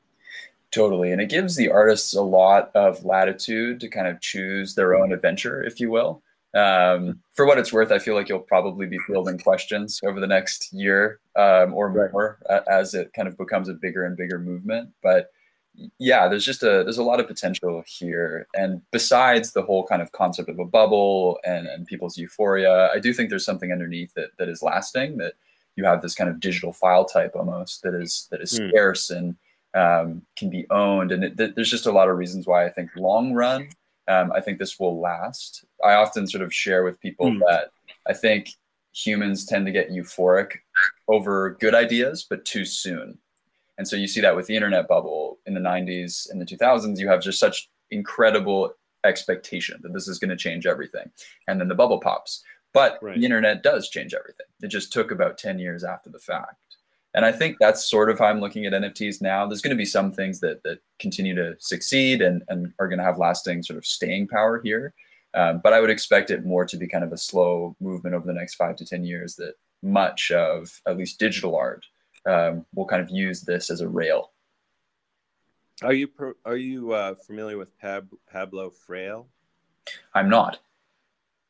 Totally. 0.72 1.12
And 1.12 1.22
it 1.22 1.30
gives 1.30 1.56
the 1.56 1.70
artists 1.70 2.16
a 2.16 2.22
lot 2.22 2.72
of 2.76 3.06
latitude 3.06 3.80
to 3.80 3.88
kind 3.88 4.08
of 4.08 4.20
choose 4.20 4.76
their 4.76 4.96
own 4.96 5.14
adventure, 5.14 5.64
if 5.64 5.80
you 5.80 5.90
will. 5.90 6.22
Um, 6.54 7.20
for 7.34 7.46
what 7.46 7.58
it's 7.58 7.74
worth, 7.74 7.92
I 7.92 8.00
feel 8.00 8.16
like 8.16 8.30
you'll 8.30 8.40
probably 8.40 8.88
be 8.88 8.98
fielding 9.08 9.38
questions 9.38 10.00
over 10.06 10.20
the 10.20 10.28
next 10.28 10.72
year 10.74 11.20
um, 11.36 11.74
or 11.74 11.90
more 11.90 12.40
right. 12.50 12.64
as 12.68 12.94
it 12.94 13.12
kind 13.14 13.28
of 13.28 13.38
becomes 13.38 13.68
a 13.68 13.74
bigger 13.74 14.06
and 14.06 14.16
bigger 14.16 14.40
movement. 14.40 14.90
But 15.04 15.32
yeah, 16.00 16.28
there's 16.28 16.46
just 16.46 16.64
a 16.64 16.84
there's 16.84 16.98
a 16.98 17.04
lot 17.04 17.20
of 17.20 17.28
potential 17.28 17.84
here. 17.88 18.48
And 18.56 18.82
besides 18.92 19.52
the 19.52 19.62
whole 19.62 19.86
kind 19.86 20.02
of 20.02 20.12
concept 20.12 20.50
of 20.50 20.60
a 20.60 20.66
bubble 20.66 21.40
and, 21.46 21.68
and 21.68 21.86
people's 21.86 22.18
euphoria, 22.18 22.90
I 22.92 23.00
do 23.00 23.14
think 23.14 23.30
there's 23.30 23.46
something 23.46 23.72
underneath 23.72 24.18
it 24.18 24.32
that 24.38 24.50
is 24.50 24.62
lasting. 24.62 25.18
That 25.18 25.34
you 25.76 25.86
have 25.86 26.02
this 26.02 26.16
kind 26.16 26.30
of 26.30 26.40
digital 26.40 26.74
file 26.74 27.06
type 27.06 27.34
almost 27.36 27.82
that 27.84 27.94
is 27.94 28.28
that 28.32 28.42
is 28.42 28.60
mm. 28.60 28.70
scarce 28.70 29.10
and 29.10 29.36
um, 29.74 30.22
can 30.38 30.50
be 30.50 30.66
owned. 30.70 31.12
And 31.12 31.24
it, 31.24 31.56
there's 31.56 31.72
just 31.72 31.86
a 31.86 31.92
lot 31.92 32.10
of 32.10 32.18
reasons 32.18 32.48
why 32.48 32.66
I 32.66 32.70
think 32.70 32.90
long 32.96 33.34
run, 33.34 33.70
um, 34.08 34.32
I 34.32 34.42
think 34.42 34.60
this 34.60 34.80
will 34.80 35.00
last. 35.00 35.66
I 35.84 35.94
often 35.94 36.28
sort 36.28 36.44
of 36.44 36.54
share 36.54 36.84
with 36.84 37.00
people 37.00 37.28
mm. 37.28 37.40
that 37.48 37.72
I 38.08 38.14
think 38.14 38.50
humans 38.94 39.46
tend 39.46 39.66
to 39.66 39.72
get 39.72 39.92
euphoric 39.92 40.54
over 41.08 41.58
good 41.60 41.76
ideas, 41.76 42.26
but 42.30 42.46
too 42.46 42.66
soon. 42.66 43.18
And 43.78 43.88
so 43.88 43.96
you 43.96 44.08
see 44.08 44.22
that 44.22 44.36
with 44.36 44.48
the 44.48 44.56
internet 44.56 44.88
bubble 44.88 45.40
in 45.46 45.54
the 45.54 45.60
90s 45.60 46.30
and 46.30 46.40
the 46.40 46.46
2000s, 46.46 47.00
you 47.00 47.08
have 47.10 47.22
just 47.22 47.40
such 47.40 47.70
incredible 47.92 48.74
expectation 49.04 49.80
that 49.84 49.94
this 49.94 50.08
is 50.08 50.20
going 50.20 50.30
to 50.30 50.38
change 50.38 50.66
everything. 50.66 51.10
And 51.48 51.60
then 51.60 51.68
the 51.68 51.76
bubble 51.76 52.00
pops. 52.00 52.44
But 52.74 53.00
right. 53.02 53.18
the 53.18 53.24
internet 53.24 53.64
does 53.64 53.90
change 53.90 54.14
everything. 54.14 54.48
It 54.62 54.68
just 54.68 54.92
took 54.92 55.12
about 55.12 55.38
10 55.38 55.60
years 55.60 55.84
after 55.84 56.10
the 56.10 56.20
fact. 56.20 56.56
And 57.14 57.24
I 57.24 57.32
think 57.32 57.56
that's 57.60 57.90
sort 57.90 58.10
of 58.10 58.20
how 58.20 58.26
I'm 58.26 58.42
looking 58.42 58.66
at 58.66 58.74
NFTs 58.74 59.22
now. 59.22 59.48
There's 59.48 59.62
going 59.62 59.76
to 59.76 59.78
be 59.78 59.86
some 59.86 60.12
things 60.12 60.42
that 60.42 60.62
that 60.64 60.80
continue 61.00 61.34
to 61.36 61.56
succeed 61.60 62.22
and, 62.22 62.44
and 62.50 62.74
are 62.78 62.90
going 62.90 63.00
to 63.00 63.06
have 63.06 63.18
lasting 63.18 63.64
sort 63.64 63.78
of 63.78 63.86
staying 63.86 64.28
power 64.28 64.62
here. 64.62 64.94
Um, 65.34 65.62
but 65.64 65.72
I 65.72 65.80
would 65.80 65.90
expect 65.90 66.30
it 66.30 66.46
more 66.46 66.66
to 66.66 66.76
be 66.76 66.88
kind 66.88 67.06
of 67.06 67.14
a 67.14 67.18
slow 67.18 67.76
movement 67.80 68.16
over 68.16 68.26
the 68.26 68.34
next 68.34 68.56
five 68.56 68.76
to 68.78 68.86
10 68.86 69.06
years 69.06 69.36
that 69.36 69.54
much 69.82 70.32
of 70.32 70.82
at 70.86 70.98
least 70.98 71.20
digital 71.20 71.56
art 71.56 71.86
um, 72.26 72.66
we'll 72.74 72.86
kind 72.86 73.02
of 73.02 73.10
use 73.10 73.42
this 73.42 73.70
as 73.70 73.82
a 73.82 73.88
rail. 73.88 74.32
Are 75.82 75.94
you 75.94 76.10
are 76.46 76.56
you 76.56 76.94
uh, 76.94 77.16
familiar 77.16 77.58
with 77.58 77.78
Pab- 77.80 78.08
Pablo 78.32 78.70
Fraile? 78.70 79.28
I'm 80.14 80.30
not. 80.30 80.60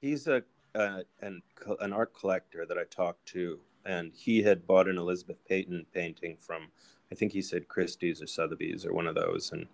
He's 0.01 0.27
a 0.27 0.44
uh, 0.74 1.01
an 1.22 1.41
an 1.79 1.94
art 1.94 2.13
collector 2.13 2.65
that 2.65 2.77
I 2.77 2.84
talked 2.89 3.25
to, 3.27 3.60
and 3.86 4.12
he 4.13 4.41
had 4.41 4.65
bought 4.65 4.88
an 4.88 4.98
Elizabeth 4.98 5.38
Peyton 5.48 5.86
painting 5.94 6.38
from, 6.39 6.67
I 7.12 7.15
think 7.15 7.32
he 7.32 7.41
said 7.41 7.67
Christie's 7.67 8.22
or 8.22 8.27
Sotheby's 8.27 8.86
or 8.86 8.94
one 8.94 9.08
of 9.08 9.15
those, 9.15 9.51
and 9.51 9.67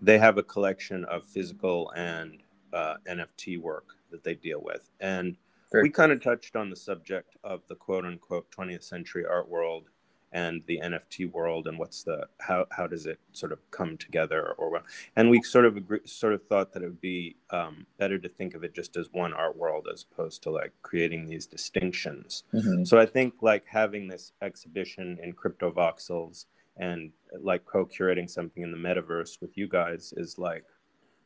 they 0.00 0.18
have 0.18 0.36
a 0.36 0.42
collection 0.42 1.04
of 1.04 1.24
physical 1.24 1.90
and 1.96 2.42
uh, 2.72 2.96
NFT 3.08 3.60
work 3.60 3.94
that 4.10 4.24
they 4.24 4.34
deal 4.34 4.60
with, 4.62 4.90
and 5.00 5.36
we 5.72 5.88
kind 5.88 6.12
of 6.12 6.20
touched 6.20 6.56
on 6.56 6.68
the 6.68 6.76
subject 6.76 7.36
of 7.44 7.62
the 7.68 7.76
quote 7.76 8.04
unquote 8.04 8.50
20th 8.50 8.82
century 8.82 9.24
art 9.24 9.48
world 9.48 9.84
and 10.32 10.62
the 10.66 10.80
NFT 10.82 11.30
world 11.30 11.66
and 11.66 11.78
what's 11.78 12.02
the 12.02 12.26
how 12.38 12.66
how 12.70 12.86
does 12.86 13.06
it 13.06 13.18
sort 13.32 13.52
of 13.52 13.58
come 13.70 13.96
together 13.96 14.54
or 14.58 14.70
what? 14.70 14.84
and 15.16 15.28
we 15.28 15.42
sort 15.42 15.66
of 15.66 15.76
agree, 15.76 16.00
sort 16.04 16.32
of 16.32 16.42
thought 16.46 16.72
that 16.72 16.82
it 16.82 16.86
would 16.86 17.00
be 17.00 17.36
um, 17.50 17.86
better 17.98 18.18
to 18.18 18.28
think 18.28 18.54
of 18.54 18.64
it 18.64 18.74
just 18.74 18.96
as 18.96 19.08
one 19.12 19.32
art 19.32 19.56
world 19.56 19.88
as 19.92 20.06
opposed 20.10 20.42
to 20.42 20.50
like 20.50 20.72
creating 20.82 21.26
these 21.26 21.46
distinctions. 21.46 22.44
Mm-hmm. 22.54 22.84
So 22.84 22.98
I 22.98 23.06
think 23.06 23.34
like 23.42 23.64
having 23.66 24.08
this 24.08 24.32
exhibition 24.40 25.18
in 25.22 25.32
crypto 25.32 25.70
voxels 25.70 26.46
and 26.76 27.12
like 27.40 27.64
co-curating 27.66 28.28
something 28.28 28.62
in 28.62 28.72
the 28.72 28.78
metaverse 28.78 29.40
with 29.40 29.56
you 29.56 29.68
guys 29.68 30.14
is 30.16 30.38
like 30.38 30.64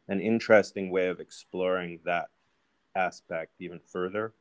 an 0.09 0.21
interesting 0.21 0.91
way 0.91 1.07
of 1.07 1.21
exploring 1.21 2.01
that 2.05 2.29
aspect 2.97 3.53
even 3.61 3.79
further 3.87 4.33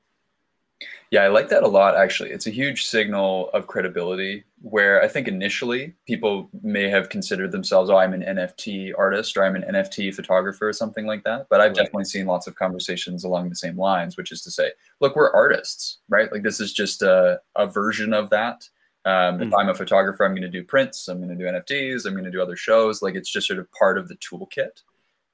Yeah, 1.12 1.24
I 1.24 1.28
like 1.30 1.50
that 1.50 1.64
a 1.64 1.68
lot, 1.68 1.96
actually. 1.96 2.32
It's 2.32 2.48
a 2.48 2.52
huge 2.52 2.86
signal 2.86 3.50
of 3.52 3.68
credibility 3.68 4.44
where 4.62 5.02
I 5.02 5.08
think 5.08 5.28
initially 5.28 5.94
people 6.06 6.50
may 6.64 6.90
have 6.90 7.10
considered 7.10 7.52
themselves, 7.52 7.90
oh, 7.90 7.98
I'm 7.98 8.14
an 8.14 8.24
NFT 8.24 8.92
artist 8.98 9.38
or 9.38 9.46
I'm 9.46 9.56
an 9.56 9.64
NFT 9.64 10.14
photographer 10.14 10.68
or 10.68 10.74
something 10.74 11.06
like 11.06 11.24
that. 11.24 11.48
But 11.50 11.62
I've 11.62 11.70
right. 11.70 11.76
definitely 11.76 12.06
seen 12.06 12.26
lots 12.26 12.48
of 12.48 12.56
conversations 12.56 13.24
along 13.24 13.50
the 13.50 13.56
same 13.56 13.78
lines, 13.78 14.18
which 14.18 14.32
is 14.32 14.42
to 14.42 14.52
say, 14.52 14.72
look, 15.00 15.16
we're 15.16 15.32
artists, 15.32 16.00
right? 16.10 16.32
Like 16.32 16.44
this 16.44 16.60
is 16.60 16.74
just 16.74 17.02
a, 17.02 17.40
a 17.56 17.68
version 17.68 18.14
of 18.14 18.30
that. 18.32 18.68
Um, 19.06 19.36
mm-hmm. 19.36 19.44
If 19.44 19.54
I'm 19.54 19.70
a 19.70 19.76
photographer, 19.76 20.26
I'm 20.26 20.32
going 20.32 20.42
to 20.42 20.50
do 20.50 20.64
prints, 20.64 21.08
I'm 21.08 21.20
going 21.20 21.30
to 21.30 21.36
do 21.36 21.50
NFTs, 21.50 22.06
I'm 22.06 22.14
going 22.14 22.26
to 22.26 22.32
do 22.32 22.42
other 22.42 22.56
shows. 22.56 23.02
Like 23.02 23.16
it's 23.16 23.32
just 23.32 23.48
sort 23.48 23.60
of 23.60 23.72
part 23.72 23.98
of 23.98 24.08
the 24.08 24.16
toolkit. 24.16 24.82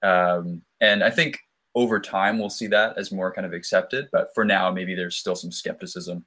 Um, 0.03 0.61
and 0.81 1.03
I 1.03 1.09
think 1.09 1.39
over 1.75 1.99
time 1.99 2.37
we'll 2.37 2.49
see 2.49 2.67
that 2.67 2.97
as 2.97 3.11
more 3.11 3.31
kind 3.31 3.45
of 3.45 3.53
accepted 3.53 4.07
but 4.11 4.33
for 4.33 4.43
now 4.43 4.71
maybe 4.71 4.95
there's 4.95 5.15
still 5.15 5.35
some 5.35 5.51
skepticism. 5.51 6.25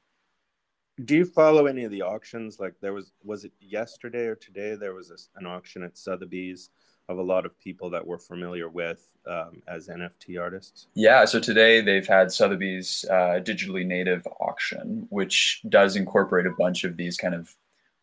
Do 1.04 1.16
you 1.16 1.24
follow 1.24 1.66
any 1.66 1.82
of 1.82 1.90
the 1.90 2.02
auctions? 2.02 2.60
Like 2.60 2.74
there 2.80 2.92
was 2.92 3.12
was 3.24 3.44
it 3.44 3.52
yesterday 3.60 4.26
or 4.26 4.36
today 4.36 4.76
there 4.76 4.94
was 4.94 5.10
a, 5.10 5.38
an 5.38 5.46
auction 5.46 5.82
at 5.82 5.98
sotheby's 5.98 6.70
of 7.08 7.18
a 7.18 7.22
lot 7.22 7.44
of 7.44 7.58
people 7.58 7.90
that 7.90 8.06
we're 8.06 8.18
familiar 8.18 8.68
with 8.68 9.06
um, 9.26 9.60
as 9.68 9.88
nft 9.88 10.40
artists? 10.40 10.86
Yeah 10.94 11.24
so 11.24 11.40
today 11.40 11.80
they've 11.80 12.06
had 12.06 12.30
sotheby's 12.30 13.04
uh, 13.10 13.40
digitally 13.42 13.84
native 13.84 14.26
auction 14.40 15.06
which 15.10 15.60
does 15.68 15.96
incorporate 15.96 16.46
a 16.46 16.54
bunch 16.58 16.84
of 16.84 16.96
these 16.96 17.16
kind 17.16 17.34
of 17.34 17.54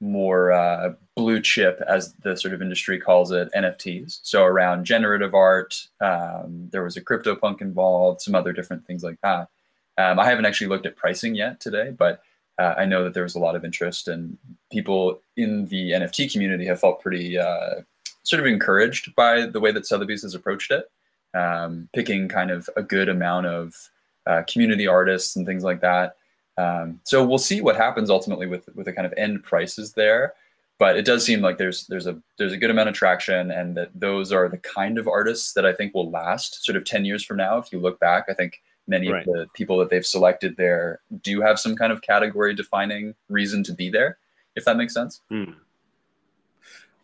more 0.02 0.52
uh, 0.52 0.94
blue 1.16 1.40
chip, 1.42 1.82
as 1.88 2.14
the 2.16 2.36
sort 2.36 2.54
of 2.54 2.62
industry 2.62 3.00
calls 3.00 3.32
it, 3.32 3.50
NFTs. 3.56 4.20
So 4.24 4.44
around 4.44 4.86
generative 4.86 5.34
art, 5.34 5.88
um, 6.02 6.70
there 6.72 6.84
was 6.84 6.98
a 6.98 7.02
CryptoPunk 7.02 7.62
involved, 7.62 8.22
some 8.22 8.36
other 8.36 8.52
different 8.52 8.86
things 8.86 9.04
like 9.04 9.20
that. 9.22 9.50
Um, 9.98 10.20
I 10.20 10.28
haven't 10.28 10.46
actually 10.46 10.68
looked 10.68 10.86
at 10.86 10.96
pricing 10.96 11.36
yet 11.36 11.60
today, 11.60 11.92
but 11.92 12.22
uh, 12.58 12.76
I 12.78 12.86
know 12.86 13.04
that 13.04 13.14
there 13.14 13.24
was 13.24 13.36
a 13.36 13.40
lot 13.40 13.56
of 13.56 13.64
interest, 13.64 14.08
and 14.08 14.38
people 14.72 15.22
in 15.38 15.66
the 15.68 15.92
NFT 15.92 16.32
community 16.32 16.66
have 16.66 16.80
felt 16.80 17.02
pretty 17.02 17.38
uh, 17.38 17.82
sort 18.24 18.40
of 18.40 18.46
encouraged 18.46 19.14
by 19.16 19.46
the 19.46 19.60
way 19.60 19.72
that 19.72 19.86
Sotheby's 19.86 20.24
has 20.24 20.36
approached 20.36 20.72
it, 20.72 20.90
um, 21.34 21.90
picking 21.94 22.28
kind 22.28 22.52
of 22.52 22.70
a 22.76 22.84
good 22.84 23.10
amount 23.10 23.46
of 23.46 23.90
uh, 24.26 24.44
community 24.48 24.88
artists 24.88 25.36
and 25.36 25.46
things 25.46 25.64
like 25.64 25.82
that. 25.82 26.16
Um, 26.58 27.00
so 27.04 27.26
we'll 27.26 27.38
see 27.38 27.62
what 27.62 27.76
happens 27.76 28.10
ultimately 28.10 28.48
with 28.48 28.70
with 28.76 28.86
the 28.86 28.94
kind 28.94 29.06
of 29.06 29.14
end 29.18 29.44
prices 29.44 29.94
there. 29.94 30.34
But 30.78 30.98
it 30.98 31.06
does 31.06 31.24
seem 31.24 31.42
like 31.42 31.58
there's 31.58 31.86
there's 31.88 32.08
a 32.08 32.20
there's 32.38 32.54
a 32.54 32.58
good 32.58 32.72
amount 32.72 32.90
of 32.90 32.96
traction, 32.96 33.52
and 33.52 33.78
that 33.78 33.92
those 33.94 34.32
are 34.32 34.50
the 34.50 34.58
kind 34.58 34.98
of 34.98 35.08
artists 35.08 35.54
that 35.54 35.66
I 35.66 35.74
think 35.74 35.94
will 35.94 36.10
last 36.10 36.66
sort 36.66 36.76
of 36.76 36.86
ten 36.86 37.06
years 37.06 37.24
from 37.24 37.38
now. 37.38 37.58
If 37.58 37.72
you 37.72 37.80
look 37.80 38.00
back, 38.00 38.26
I 38.30 38.34
think 38.34 38.62
many 38.88 39.10
right. 39.10 39.28
of 39.28 39.34
the 39.34 39.48
people 39.54 39.78
that 39.78 39.90
they've 39.90 40.06
selected 40.06 40.58
there 40.58 41.02
do 41.22 41.40
have 41.42 41.60
some 41.60 41.76
kind 41.76 41.94
of 41.94 42.02
category 42.02 42.56
defining 42.56 43.14
reason 43.30 43.64
to 43.66 43.74
be 43.74 43.90
there. 43.90 44.18
If 44.56 44.66
that 44.66 44.76
makes 44.76 44.94
sense. 44.94 45.22
Hmm. 45.30 45.52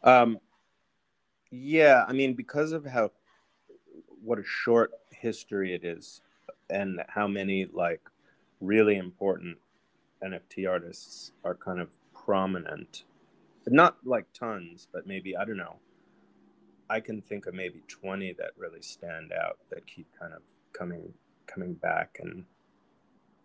Um, 0.04 0.39
yeah, 1.51 2.04
I 2.08 2.13
mean, 2.13 2.34
because 2.34 2.72
of 2.72 2.86
how 2.86 3.12
what 4.24 4.39
a 4.39 4.44
short 4.44 4.92
history 5.12 5.74
it 5.74 5.84
is, 5.84 6.22
and 6.70 7.04
how 7.08 7.27
many 7.27 7.66
like 7.72 8.01
really 8.60 8.98
important 8.98 9.58
NFT 10.24 10.70
artists 10.70 11.32
are 11.44 11.56
kind 11.56 11.80
of 11.80 11.90
prominent. 12.14 13.04
But 13.64 13.74
not 13.74 13.98
like 14.06 14.26
tons, 14.34 14.88
but 14.92 15.06
maybe, 15.06 15.36
I 15.36 15.46
don't 15.46 15.58
know. 15.58 15.78
I 16.90 17.02
can 17.02 17.22
think 17.22 17.48
of 17.48 17.54
maybe 17.54 17.84
20 17.88 18.34
that 18.34 18.52
really 18.58 18.82
stand 18.82 19.34
out 19.34 19.58
that 19.70 19.86
keep 19.86 20.08
kind 20.18 20.34
of 20.34 20.42
coming 20.74 21.14
coming 21.48 21.74
back 21.74 22.20
and 22.22 22.44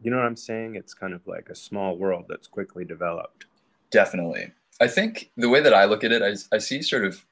you 0.02 0.10
know 0.10 0.16
what 0.16 0.26
I'm 0.26 0.36
saying? 0.36 0.74
It's 0.74 0.94
kind 0.94 1.14
of 1.14 1.26
like 1.26 1.48
a 1.48 1.54
small 1.54 1.96
world 1.96 2.24
that's 2.28 2.48
quickly 2.48 2.84
developed. 2.84 3.46
Definitely. 3.90 4.50
I 4.80 4.88
think 4.88 5.30
the 5.36 5.48
way 5.48 5.60
that 5.60 5.72
I 5.72 5.84
look 5.84 6.02
at 6.02 6.10
it, 6.10 6.22
I, 6.22 6.34
I 6.54 6.58
see 6.58 6.82
sort 6.82 7.04
of 7.04 7.24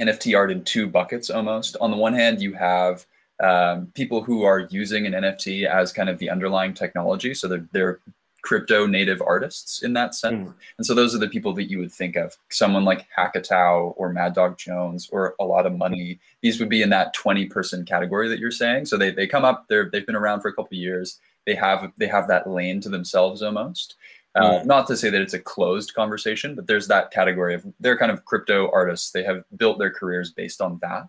NFT 0.00 0.36
art 0.36 0.52
in 0.52 0.62
two 0.62 0.86
buckets 0.86 1.28
almost. 1.28 1.76
On 1.80 1.90
the 1.90 1.96
one 1.96 2.14
hand, 2.14 2.40
you 2.40 2.54
have 2.54 3.04
um, 3.40 3.86
people 3.94 4.22
who 4.22 4.42
are 4.42 4.60
using 4.70 5.06
an 5.06 5.12
NFT 5.12 5.66
as 5.66 5.92
kind 5.92 6.08
of 6.08 6.18
the 6.18 6.30
underlying 6.30 6.74
technology. 6.74 7.34
So 7.34 7.48
they're, 7.48 7.68
they're 7.72 8.00
crypto 8.42 8.86
native 8.86 9.20
artists 9.20 9.82
in 9.82 9.92
that 9.92 10.14
sense. 10.14 10.48
Mm. 10.48 10.54
And 10.78 10.86
so 10.86 10.94
those 10.94 11.14
are 11.14 11.18
the 11.18 11.28
people 11.28 11.52
that 11.54 11.70
you 11.70 11.78
would 11.78 11.92
think 11.92 12.16
of. 12.16 12.36
Someone 12.50 12.84
like 12.84 13.06
Hackatao 13.16 13.94
or 13.96 14.12
Mad 14.12 14.34
Dog 14.34 14.56
Jones 14.58 15.08
or 15.10 15.34
a 15.38 15.44
lot 15.44 15.66
of 15.66 15.76
money. 15.76 16.18
These 16.40 16.58
would 16.60 16.68
be 16.68 16.82
in 16.82 16.90
that 16.90 17.14
20 17.14 17.46
person 17.46 17.84
category 17.84 18.28
that 18.28 18.38
you're 18.38 18.50
saying. 18.50 18.86
So 18.86 18.96
they, 18.96 19.10
they 19.10 19.26
come 19.26 19.44
up, 19.44 19.66
they're, 19.68 19.90
they've 19.90 20.06
been 20.06 20.16
around 20.16 20.40
for 20.40 20.48
a 20.48 20.54
couple 20.54 20.76
years. 20.76 21.18
They 21.46 21.54
have, 21.54 21.92
they 21.96 22.06
have 22.06 22.28
that 22.28 22.48
lane 22.48 22.80
to 22.82 22.88
themselves 22.88 23.42
almost. 23.42 23.96
Uh, 24.34 24.60
mm. 24.60 24.66
not 24.66 24.86
to 24.86 24.96
say 24.96 25.10
that 25.10 25.20
it's 25.20 25.34
a 25.34 25.38
closed 25.38 25.94
conversation, 25.94 26.54
but 26.54 26.66
there's 26.66 26.86
that 26.86 27.10
category 27.10 27.54
of 27.54 27.66
they're 27.80 27.98
kind 27.98 28.12
of 28.12 28.24
crypto 28.24 28.70
artists. 28.72 29.10
They 29.10 29.24
have 29.24 29.42
built 29.56 29.78
their 29.78 29.90
careers 29.90 30.32
based 30.32 30.60
on 30.60 30.78
that. 30.80 31.08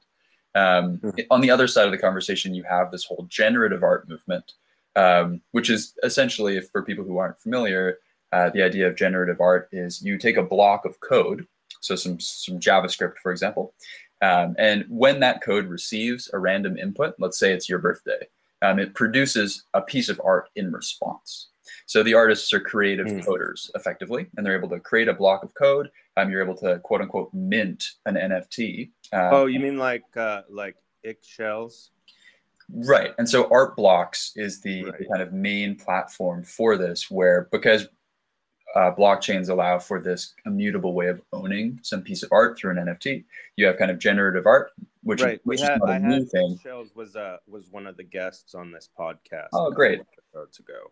Um, 0.55 0.97
mm-hmm. 0.97 1.19
On 1.31 1.41
the 1.41 1.51
other 1.51 1.67
side 1.67 1.85
of 1.85 1.91
the 1.91 1.97
conversation, 1.97 2.55
you 2.55 2.63
have 2.63 2.91
this 2.91 3.05
whole 3.05 3.25
generative 3.29 3.83
art 3.83 4.09
movement, 4.09 4.53
um, 4.95 5.41
which 5.51 5.69
is 5.69 5.93
essentially, 6.03 6.57
if 6.57 6.69
for 6.69 6.83
people 6.83 7.03
who 7.03 7.17
aren't 7.17 7.39
familiar, 7.39 7.99
uh, 8.31 8.49
the 8.49 8.63
idea 8.63 8.87
of 8.87 8.95
generative 8.95 9.41
art 9.41 9.69
is 9.71 10.01
you 10.01 10.17
take 10.17 10.37
a 10.37 10.43
block 10.43 10.85
of 10.85 10.99
code, 10.99 11.47
so 11.81 11.95
some 11.95 12.19
some 12.19 12.59
JavaScript, 12.59 13.17
for 13.17 13.31
example, 13.31 13.73
um, 14.21 14.55
and 14.57 14.85
when 14.89 15.19
that 15.21 15.41
code 15.41 15.67
receives 15.67 16.29
a 16.33 16.39
random 16.39 16.77
input, 16.77 17.15
let's 17.19 17.37
say 17.37 17.53
it's 17.53 17.69
your 17.69 17.79
birthday, 17.79 18.27
um, 18.61 18.79
it 18.79 18.93
produces 18.93 19.63
a 19.73 19.81
piece 19.81 20.09
of 20.09 20.21
art 20.23 20.49
in 20.55 20.71
response. 20.71 21.47
So 21.85 22.03
the 22.03 22.13
artists 22.13 22.51
are 22.53 22.59
creative 22.59 23.07
mm. 23.07 23.25
coders 23.25 23.69
effectively, 23.75 24.27
and 24.35 24.45
they're 24.45 24.57
able 24.57 24.69
to 24.69 24.79
create 24.79 25.07
a 25.07 25.13
block 25.13 25.43
of 25.43 25.53
code. 25.53 25.89
Um, 26.17 26.29
you're 26.29 26.43
able 26.43 26.57
to 26.57 26.79
quote 26.79 27.01
unquote 27.01 27.33
mint 27.33 27.83
an 28.05 28.15
NFT. 28.15 28.91
Um, 29.11 29.29
oh, 29.33 29.45
you 29.45 29.59
mean 29.59 29.77
like 29.77 30.03
uh, 30.15 30.43
like 30.49 30.75
shells? 31.21 31.91
Right. 32.71 33.13
And 33.17 33.27
so 33.27 33.47
Art 33.51 33.75
Blocks 33.75 34.33
is 34.35 34.61
the, 34.61 34.85
right. 34.85 35.09
kind 35.09 35.21
of 35.21 35.33
main 35.33 35.75
platform 35.75 36.43
for 36.43 36.77
this, 36.77 37.09
where 37.09 37.47
because 37.51 37.87
uh, 38.75 38.91
blockchains 38.93 39.49
allow 39.49 39.79
for 39.79 39.99
this 39.99 40.35
immutable 40.45 40.93
way 40.93 41.07
of 41.07 41.21
owning 41.33 41.79
some 41.81 42.01
piece 42.03 42.21
of 42.21 42.29
art 42.31 42.57
through 42.57 42.77
an 42.77 42.77
NFT, 42.77 43.23
you 43.55 43.65
have 43.65 43.77
kind 43.77 43.89
of 43.89 43.97
generative 43.97 44.45
art, 44.45 44.71
which, 45.01 45.21
right. 45.21 45.39
which 45.43 45.61
had, 45.61 45.75
is 45.75 45.79
not 45.79 45.89
a 45.89 45.99
new 45.99 46.25
thing. 46.25 46.59
Shells 46.61 46.89
was 46.95 47.15
uh, 47.15 47.37
was 47.47 47.71
one 47.71 47.87
of 47.87 47.97
the 47.97 48.03
guests 48.03 48.53
on 48.53 48.71
this 48.71 48.89
podcast. 48.97 49.47
Oh, 49.53 49.71
great! 49.71 50.01
Episodes 50.01 50.59
ago. 50.59 50.91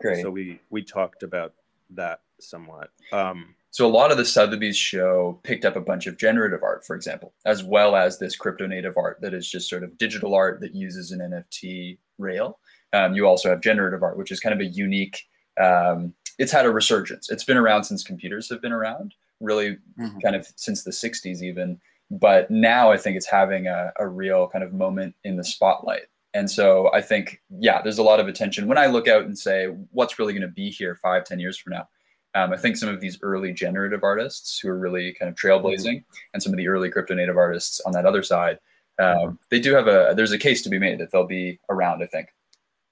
Great. 0.00 0.22
So 0.22 0.30
we 0.30 0.60
we 0.68 0.82
talked 0.82 1.22
about 1.22 1.54
that 1.90 2.20
somewhat. 2.40 2.90
Um, 3.12 3.54
so 3.74 3.84
a 3.84 3.90
lot 3.90 4.12
of 4.12 4.18
the 4.18 4.24
Sotheby's 4.24 4.76
show 4.76 5.40
picked 5.42 5.64
up 5.64 5.74
a 5.74 5.80
bunch 5.80 6.06
of 6.06 6.16
generative 6.16 6.62
art, 6.62 6.86
for 6.86 6.94
example, 6.94 7.34
as 7.44 7.64
well 7.64 7.96
as 7.96 8.20
this 8.20 8.36
crypto 8.36 8.68
native 8.68 8.96
art 8.96 9.18
that 9.20 9.34
is 9.34 9.50
just 9.50 9.68
sort 9.68 9.82
of 9.82 9.98
digital 9.98 10.32
art 10.32 10.60
that 10.60 10.76
uses 10.76 11.10
an 11.10 11.18
NFT 11.18 11.98
rail. 12.16 12.60
Um, 12.92 13.14
you 13.14 13.26
also 13.26 13.50
have 13.50 13.60
generative 13.60 14.04
art, 14.04 14.16
which 14.16 14.30
is 14.30 14.38
kind 14.38 14.52
of 14.52 14.60
a 14.60 14.70
unique. 14.70 15.24
Um, 15.60 16.14
it's 16.38 16.52
had 16.52 16.66
a 16.66 16.70
resurgence. 16.70 17.28
It's 17.30 17.42
been 17.42 17.56
around 17.56 17.82
since 17.82 18.04
computers 18.04 18.48
have 18.48 18.62
been 18.62 18.70
around, 18.70 19.12
really, 19.40 19.76
mm-hmm. 19.98 20.18
kind 20.22 20.36
of 20.36 20.46
since 20.54 20.84
the 20.84 20.92
'60s 20.92 21.42
even. 21.42 21.80
But 22.12 22.52
now 22.52 22.92
I 22.92 22.96
think 22.96 23.16
it's 23.16 23.26
having 23.26 23.66
a, 23.66 23.92
a 23.98 24.06
real 24.06 24.46
kind 24.46 24.62
of 24.62 24.72
moment 24.72 25.16
in 25.24 25.36
the 25.36 25.42
spotlight. 25.42 26.04
And 26.32 26.48
so 26.48 26.92
I 26.92 27.00
think, 27.00 27.42
yeah, 27.58 27.82
there's 27.82 27.98
a 27.98 28.04
lot 28.04 28.20
of 28.20 28.28
attention. 28.28 28.68
When 28.68 28.78
I 28.78 28.86
look 28.86 29.08
out 29.08 29.24
and 29.24 29.36
say, 29.36 29.66
what's 29.90 30.16
really 30.20 30.32
going 30.32 30.42
to 30.42 30.48
be 30.48 30.70
here 30.70 30.94
five, 31.02 31.24
ten 31.24 31.40
years 31.40 31.58
from 31.58 31.72
now? 31.72 31.88
Um, 32.36 32.52
I 32.52 32.56
think 32.56 32.76
some 32.76 32.88
of 32.88 33.00
these 33.00 33.18
early 33.22 33.52
generative 33.52 34.02
artists 34.02 34.58
who 34.58 34.68
are 34.68 34.78
really 34.78 35.12
kind 35.12 35.28
of 35.28 35.36
trailblazing 35.36 36.02
and 36.32 36.42
some 36.42 36.52
of 36.52 36.56
the 36.56 36.66
early 36.66 36.90
crypto 36.90 37.14
native 37.14 37.36
artists 37.36 37.80
on 37.86 37.92
that 37.92 38.06
other 38.06 38.24
side, 38.24 38.58
um, 38.98 39.38
they 39.50 39.60
do 39.60 39.72
have 39.72 39.86
a, 39.86 40.14
there's 40.16 40.32
a 40.32 40.38
case 40.38 40.62
to 40.62 40.68
be 40.68 40.78
made 40.78 40.98
that 40.98 41.12
they'll 41.12 41.26
be 41.26 41.60
around, 41.68 42.02
I 42.02 42.06
think. 42.06 42.28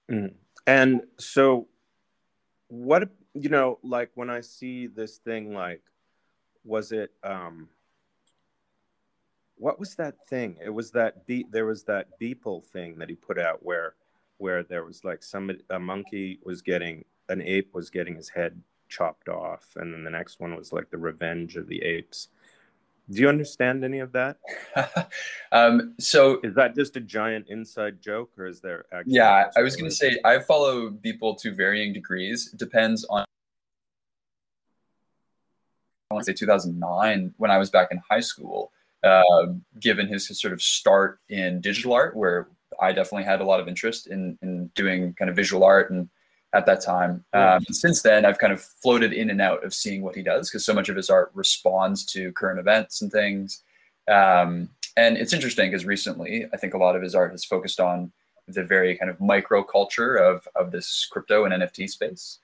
Mm. 0.09 0.35
And 0.67 1.03
so 1.19 1.67
what, 2.69 3.09
you 3.35 3.49
know, 3.49 3.81
like 3.83 4.11
when 4.15 4.31
I 4.31 4.43
see 4.43 4.87
this 4.87 5.19
thing, 5.19 5.53
like, 5.55 5.83
was 6.65 6.93
it, 6.93 7.11
um, 7.25 7.69
what 9.57 9.81
was 9.81 9.97
that 9.97 10.15
thing? 10.29 10.57
It 10.65 10.71
was 10.71 10.93
that 10.93 11.27
beat. 11.27 11.51
There 11.51 11.67
was 11.67 11.83
that 11.85 12.19
Beeple 12.21 12.65
thing 12.67 12.97
that 12.99 13.09
he 13.09 13.17
put 13.17 13.39
out 13.41 13.65
where, 13.65 13.95
where 14.39 14.63
there 14.63 14.85
was 14.85 15.05
like 15.05 15.25
somebody, 15.25 15.61
a 15.71 15.81
monkey 15.81 16.39
was 16.45 16.63
getting, 16.63 17.05
an 17.29 17.43
ape 17.43 17.75
was 17.75 17.91
getting 17.91 18.15
his 18.15 18.29
head 18.29 18.61
chopped 18.93 19.29
off, 19.29 19.67
and 19.77 19.93
then 19.93 20.05
the 20.05 20.11
next 20.11 20.41
one 20.41 20.55
was 20.55 20.73
like 20.73 20.91
the 20.91 20.99
Revenge 20.99 21.57
of 21.57 21.67
the 21.67 21.83
Apes. 21.83 22.29
Do 23.11 23.21
you 23.21 23.29
understand 23.29 23.85
any 23.85 23.99
of 23.99 24.13
that? 24.13 24.37
um, 25.53 25.95
so 25.99 26.41
is 26.43 26.55
that 26.55 26.75
just 26.75 26.97
a 26.97 27.01
giant 27.01 27.47
inside 27.49 28.01
joke, 28.01 28.31
or 28.39 28.47
is 28.47 28.61
there? 28.61 28.85
Actually 28.93 29.15
yeah, 29.15 29.51
I 29.57 29.63
was 29.63 29.77
going 29.77 29.91
to 29.91 29.95
say 29.95 30.19
I 30.25 30.39
follow 30.39 30.91
people 30.91 31.35
to 31.37 31.53
varying 31.53 31.93
degrees. 31.93 32.51
It 32.53 32.59
depends 32.59 33.05
on. 33.05 33.25
I 36.11 36.15
want 36.15 36.27
to 36.27 36.33
say 36.33 36.37
2009 36.37 37.35
when 37.39 37.51
I 37.51 37.57
was 37.57 37.71
back 37.71 37.89
in 37.91 38.01
high 38.09 38.21
school 38.21 38.71
uh, 39.03 39.47
given 39.81 40.07
his, 40.07 40.29
his, 40.29 40.41
sort 40.41 40.53
of 40.53 40.63
start 40.63 41.19
in 41.29 41.61
digital 41.61 41.93
art, 41.93 42.17
where 42.17 42.49
I 42.81 42.93
definitely 42.93 43.25
had 43.25 43.41
a 43.41 43.45
lot 43.45 43.61
of 43.61 43.69
interest 43.69 44.07
in, 44.07 44.39
in 44.43 44.69
doing 44.75 45.15
kind 45.15 45.29
of 45.29 45.37
visual 45.37 45.65
art 45.65 45.91
and 45.91 46.09
at 46.55 46.67
that 46.67 46.83
time. 46.83 47.25
Um, 47.33 47.65
since 47.71 48.03
then, 48.03 48.25
I've 48.25 48.39
kind 48.39 48.53
of 48.53 48.61
floated 48.61 49.13
in 49.13 49.31
and 49.31 49.41
out 49.41 49.65
of 49.65 49.73
seeing 49.73 50.03
what 50.03 50.15
he 50.15 50.23
does 50.23 50.51
because 50.51 50.65
so 50.65 50.75
much 50.75 50.89
of 50.89 50.97
his 50.97 51.11
art 51.11 51.31
responds 51.35 52.05
to 52.07 52.33
current 52.33 52.61
events 52.61 53.01
and 53.01 53.11
things. 53.11 53.63
Um, 54.09 54.69
and 54.97 55.17
it's 55.17 55.33
interesting 55.33 55.71
because 55.71 55.87
recently, 55.87 56.47
I 56.53 56.57
think 56.57 56.75
a 56.75 56.79
lot 56.79 56.97
of 56.97 57.03
his 57.03 57.15
art 57.15 57.31
has 57.33 57.45
focused 57.45 57.81
on 57.81 58.13
the 58.49 58.65
very 58.65 58.97
kind 58.97 59.11
of 59.11 59.21
micro 59.21 59.63
culture 59.63 60.17
of, 60.17 60.47
of 60.55 60.71
this 60.71 61.07
crypto 61.11 61.45
and 61.45 61.55
NFT 61.55 61.89
space. 61.89 62.39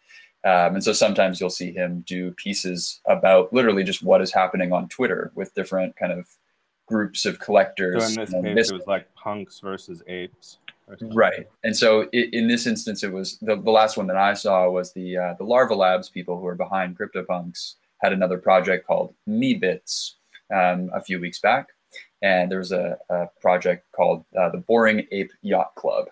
Um, 0.44 0.76
and 0.76 0.84
so 0.84 0.92
sometimes 0.92 1.40
you'll 1.40 1.50
see 1.50 1.72
him 1.72 2.04
do 2.06 2.30
pieces 2.32 3.00
about 3.06 3.52
literally 3.52 3.82
just 3.82 4.02
what 4.02 4.22
is 4.22 4.32
happening 4.32 4.72
on 4.72 4.88
Twitter 4.88 5.32
with 5.34 5.52
different 5.54 5.96
kind 5.96 6.12
of 6.12 6.28
groups 6.86 7.26
of 7.26 7.38
collectors. 7.40 8.14
So 8.14 8.22
in 8.22 8.54
this 8.54 8.68
case, 8.68 8.70
it 8.70 8.74
was 8.74 8.86
like 8.86 9.12
punks 9.14 9.60
versus 9.60 10.02
apes. 10.06 10.58
Right. 11.00 11.46
And 11.64 11.76
so 11.76 12.08
in 12.12 12.48
this 12.48 12.66
instance, 12.66 13.02
it 13.02 13.12
was 13.12 13.38
the, 13.40 13.56
the 13.56 13.70
last 13.70 13.96
one 13.96 14.06
that 14.06 14.16
I 14.16 14.34
saw 14.34 14.68
was 14.70 14.92
the 14.92 15.16
uh, 15.16 15.34
the 15.38 15.44
Larva 15.44 15.74
Labs 15.74 16.08
people 16.08 16.38
who 16.38 16.46
are 16.46 16.54
behind 16.54 16.98
CryptoPunks 16.98 17.74
had 17.98 18.12
another 18.12 18.38
project 18.38 18.86
called 18.86 19.14
Meebits 19.28 20.12
um, 20.54 20.90
a 20.94 21.00
few 21.00 21.20
weeks 21.20 21.40
back, 21.40 21.68
and 22.22 22.50
there 22.50 22.58
was 22.58 22.72
a, 22.72 22.96
a 23.10 23.26
project 23.40 23.86
called 23.94 24.24
uh, 24.38 24.48
the 24.50 24.58
Boring 24.58 25.06
Ape 25.10 25.32
Yacht 25.42 25.74
Club. 25.74 26.06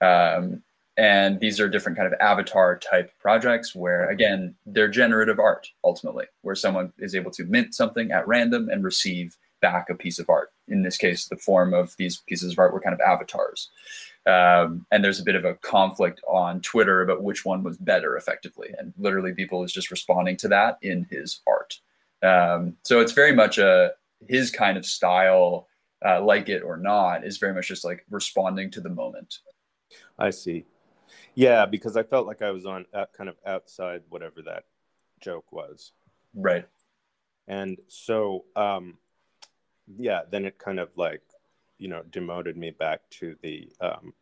Um, 0.00 0.62
and 0.96 1.40
these 1.40 1.58
are 1.58 1.68
different 1.68 1.98
kind 1.98 2.12
of 2.12 2.18
avatar 2.20 2.78
type 2.78 3.10
projects 3.18 3.74
where 3.74 4.08
again 4.10 4.54
they're 4.66 4.88
generative 4.88 5.40
art 5.40 5.68
ultimately 5.82 6.26
where 6.42 6.54
someone 6.54 6.92
is 6.98 7.14
able 7.14 7.30
to 7.32 7.44
mint 7.44 7.74
something 7.74 8.12
at 8.12 8.26
random 8.28 8.68
and 8.68 8.84
receive 8.84 9.36
back 9.60 9.88
a 9.88 9.94
piece 9.94 10.18
of 10.18 10.28
art. 10.28 10.50
In 10.68 10.82
this 10.82 10.96
case 10.96 11.26
the 11.26 11.36
form 11.36 11.74
of 11.74 11.96
these 11.96 12.22
pieces 12.28 12.52
of 12.52 12.58
art 12.58 12.72
were 12.72 12.80
kind 12.80 12.94
of 12.94 13.00
avatars 13.00 13.70
um, 14.26 14.86
and 14.90 15.04
there's 15.04 15.20
a 15.20 15.24
bit 15.24 15.34
of 15.34 15.44
a 15.44 15.54
conflict 15.54 16.20
on 16.26 16.60
twitter 16.60 17.02
about 17.02 17.22
which 17.22 17.44
one 17.44 17.62
was 17.62 17.76
better 17.78 18.16
effectively 18.16 18.74
and 18.78 18.92
literally 18.98 19.32
people 19.32 19.64
is 19.64 19.72
just 19.72 19.90
responding 19.90 20.36
to 20.36 20.48
that 20.48 20.78
in 20.82 21.06
his 21.10 21.40
art 21.46 21.78
um, 22.22 22.76
so 22.82 23.00
it's 23.00 23.12
very 23.12 23.34
much 23.34 23.58
a 23.58 23.92
his 24.28 24.50
kind 24.50 24.76
of 24.76 24.86
style 24.86 25.68
uh, 26.06 26.22
like 26.22 26.48
it 26.48 26.62
or 26.62 26.76
not 26.76 27.24
is 27.26 27.38
very 27.38 27.54
much 27.54 27.68
just 27.68 27.84
like 27.84 28.04
responding 28.10 28.70
to 28.70 28.80
the 28.80 28.88
moment 28.88 29.38
i 30.18 30.30
see 30.30 30.64
yeah, 31.34 31.66
because 31.66 31.96
I 31.96 32.02
felt 32.04 32.26
like 32.26 32.42
I 32.42 32.50
was 32.50 32.64
on 32.64 32.86
uh, 32.94 33.06
kind 33.16 33.28
of 33.28 33.36
outside 33.46 34.02
whatever 34.08 34.42
that 34.42 34.64
joke 35.20 35.50
was. 35.52 35.92
Right. 36.34 36.66
And 37.48 37.78
so, 37.88 38.44
um, 38.54 38.98
yeah, 39.98 40.22
then 40.30 40.44
it 40.44 40.58
kind 40.58 40.78
of 40.78 40.90
like, 40.96 41.22
you 41.78 41.88
know, 41.88 42.02
demoted 42.10 42.56
me 42.56 42.70
back 42.70 43.00
to 43.10 43.36
the, 43.42 43.68
um, 43.80 44.12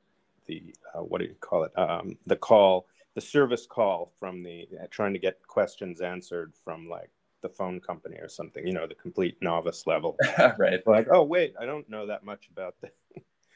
the 0.46 0.74
uh, 0.94 1.00
what 1.00 1.20
do 1.20 1.26
you 1.26 1.34
call 1.40 1.64
it? 1.64 1.72
Um, 1.78 2.16
the 2.26 2.36
call, 2.36 2.86
the 3.14 3.20
service 3.20 3.66
call 3.66 4.12
from 4.18 4.42
the 4.42 4.68
uh, 4.80 4.86
trying 4.90 5.12
to 5.12 5.18
get 5.18 5.46
questions 5.46 6.00
answered 6.00 6.52
from 6.64 6.88
like 6.88 7.10
the 7.42 7.48
phone 7.48 7.80
company 7.80 8.16
or 8.16 8.28
something. 8.28 8.66
You 8.66 8.72
know, 8.72 8.86
the 8.86 8.94
complete 8.94 9.36
novice 9.40 9.86
level. 9.86 10.16
right. 10.58 10.80
Like, 10.86 11.08
oh 11.10 11.22
wait, 11.22 11.54
I 11.60 11.66
don't 11.66 11.88
know 11.88 12.06
that 12.06 12.24
much 12.24 12.48
about 12.50 12.74
this. 12.80 12.90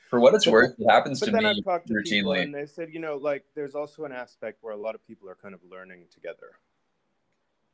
For 0.08 0.20
what 0.20 0.34
it's 0.34 0.46
worth, 0.46 0.74
it 0.78 0.88
happens 0.88 1.18
but 1.18 1.26
to 1.26 1.32
me 1.32 1.54
to 1.54 1.62
routinely. 1.62 2.42
and 2.42 2.54
they 2.54 2.66
said, 2.66 2.90
you 2.92 3.00
know, 3.00 3.16
like 3.16 3.44
there's 3.54 3.74
also 3.74 4.04
an 4.04 4.12
aspect 4.12 4.58
where 4.60 4.72
a 4.72 4.76
lot 4.76 4.94
of 4.94 5.04
people 5.06 5.28
are 5.28 5.34
kind 5.34 5.52
of 5.52 5.60
learning 5.68 6.04
together. 6.14 6.52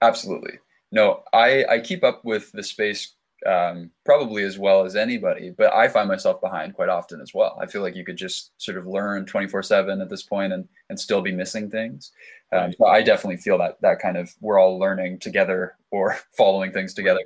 Absolutely. 0.01 0.59
No, 0.91 1.23
I, 1.33 1.65
I 1.69 1.81
keep 1.81 2.03
up 2.03 2.25
with 2.25 2.51
the 2.53 2.63
space 2.63 3.15
um, 3.47 3.91
probably 4.05 4.45
as 4.45 4.59
well 4.59 4.85
as 4.85 4.97
anybody, 4.97 5.51
but 5.51 5.73
I 5.73 5.89
find 5.89 6.09
myself 6.09 6.41
behind 6.41 6.75
quite 6.75 6.89
often 6.89 7.21
as 7.21 7.35
well. 7.35 7.59
I 7.61 7.67
feel 7.67 7.83
like 7.83 7.97
you 7.97 8.05
could 8.05 8.17
just 8.17 8.53
sort 8.59 8.79
of 8.79 8.87
learn 8.87 9.27
24 9.27 9.63
seven 9.63 10.01
at 10.01 10.09
this 10.09 10.23
point 10.23 10.53
and, 10.53 10.69
and 10.89 10.99
still 10.99 11.21
be 11.21 11.33
missing 11.33 11.71
things. 11.71 12.13
Um, 12.53 12.73
so 12.73 12.87
I 12.87 13.03
definitely 13.03 13.39
feel 13.39 13.59
that 13.59 13.81
that 13.81 13.99
kind 13.99 14.17
of, 14.17 14.31
we're 14.41 14.59
all 14.59 14.79
learning 14.79 15.19
together 15.19 15.77
or 15.91 16.19
following 16.37 16.73
things 16.73 16.95
together. 16.95 17.21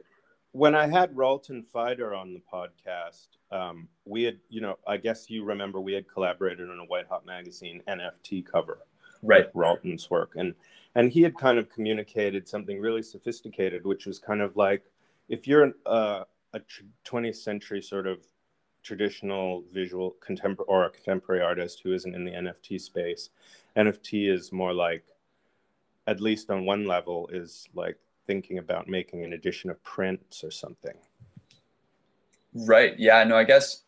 When 0.52 0.74
I 0.74 0.86
had 0.86 1.14
Ralton 1.14 1.66
Fider 1.66 2.14
on 2.14 2.32
the 2.32 2.40
podcast, 2.50 3.26
um, 3.50 3.88
we 4.04 4.22
had, 4.22 4.38
you 4.48 4.60
know, 4.60 4.78
I 4.86 4.96
guess 4.96 5.28
you 5.28 5.44
remember 5.44 5.80
we 5.80 5.92
had 5.92 6.08
collaborated 6.08 6.70
on 6.70 6.78
a 6.78 6.84
White 6.84 7.06
Hot 7.08 7.26
Magazine 7.26 7.82
NFT 7.88 8.46
cover, 8.46 8.78
right? 9.22 9.52
Ralton's 9.52 10.10
work, 10.10 10.32
and 10.36 10.54
and 10.94 11.12
he 11.12 11.20
had 11.20 11.36
kind 11.36 11.58
of 11.58 11.68
communicated 11.68 12.48
something 12.48 12.80
really 12.80 13.02
sophisticated, 13.02 13.84
which 13.84 14.06
was 14.06 14.18
kind 14.18 14.40
of 14.40 14.56
like 14.56 14.82
if 15.28 15.46
you're 15.46 15.72
uh, 15.86 16.24
a 16.52 16.60
20th 17.04 17.36
century 17.36 17.82
sort 17.82 18.06
of 18.06 18.18
traditional 18.82 19.64
visual 19.72 20.16
contemporary 20.20 20.68
or 20.68 20.84
a 20.84 20.90
contemporary 20.90 21.42
artist 21.42 21.80
who 21.82 21.92
isn't 21.92 22.14
in 22.14 22.24
the 22.24 22.30
NFT 22.30 22.80
space, 22.80 23.30
NFT 23.76 24.32
is 24.32 24.52
more 24.52 24.72
like, 24.72 25.04
at 26.06 26.20
least 26.20 26.50
on 26.50 26.64
one 26.64 26.86
level, 26.86 27.28
is 27.32 27.68
like 27.74 27.98
thinking 28.26 28.58
about 28.58 28.88
making 28.88 29.24
an 29.24 29.32
edition 29.32 29.70
of 29.70 29.82
prints 29.82 30.44
or 30.44 30.50
something 30.50 30.94
Right. 32.64 32.98
Yeah. 32.98 33.22
No, 33.24 33.36
I 33.36 33.44
guess 33.44 33.82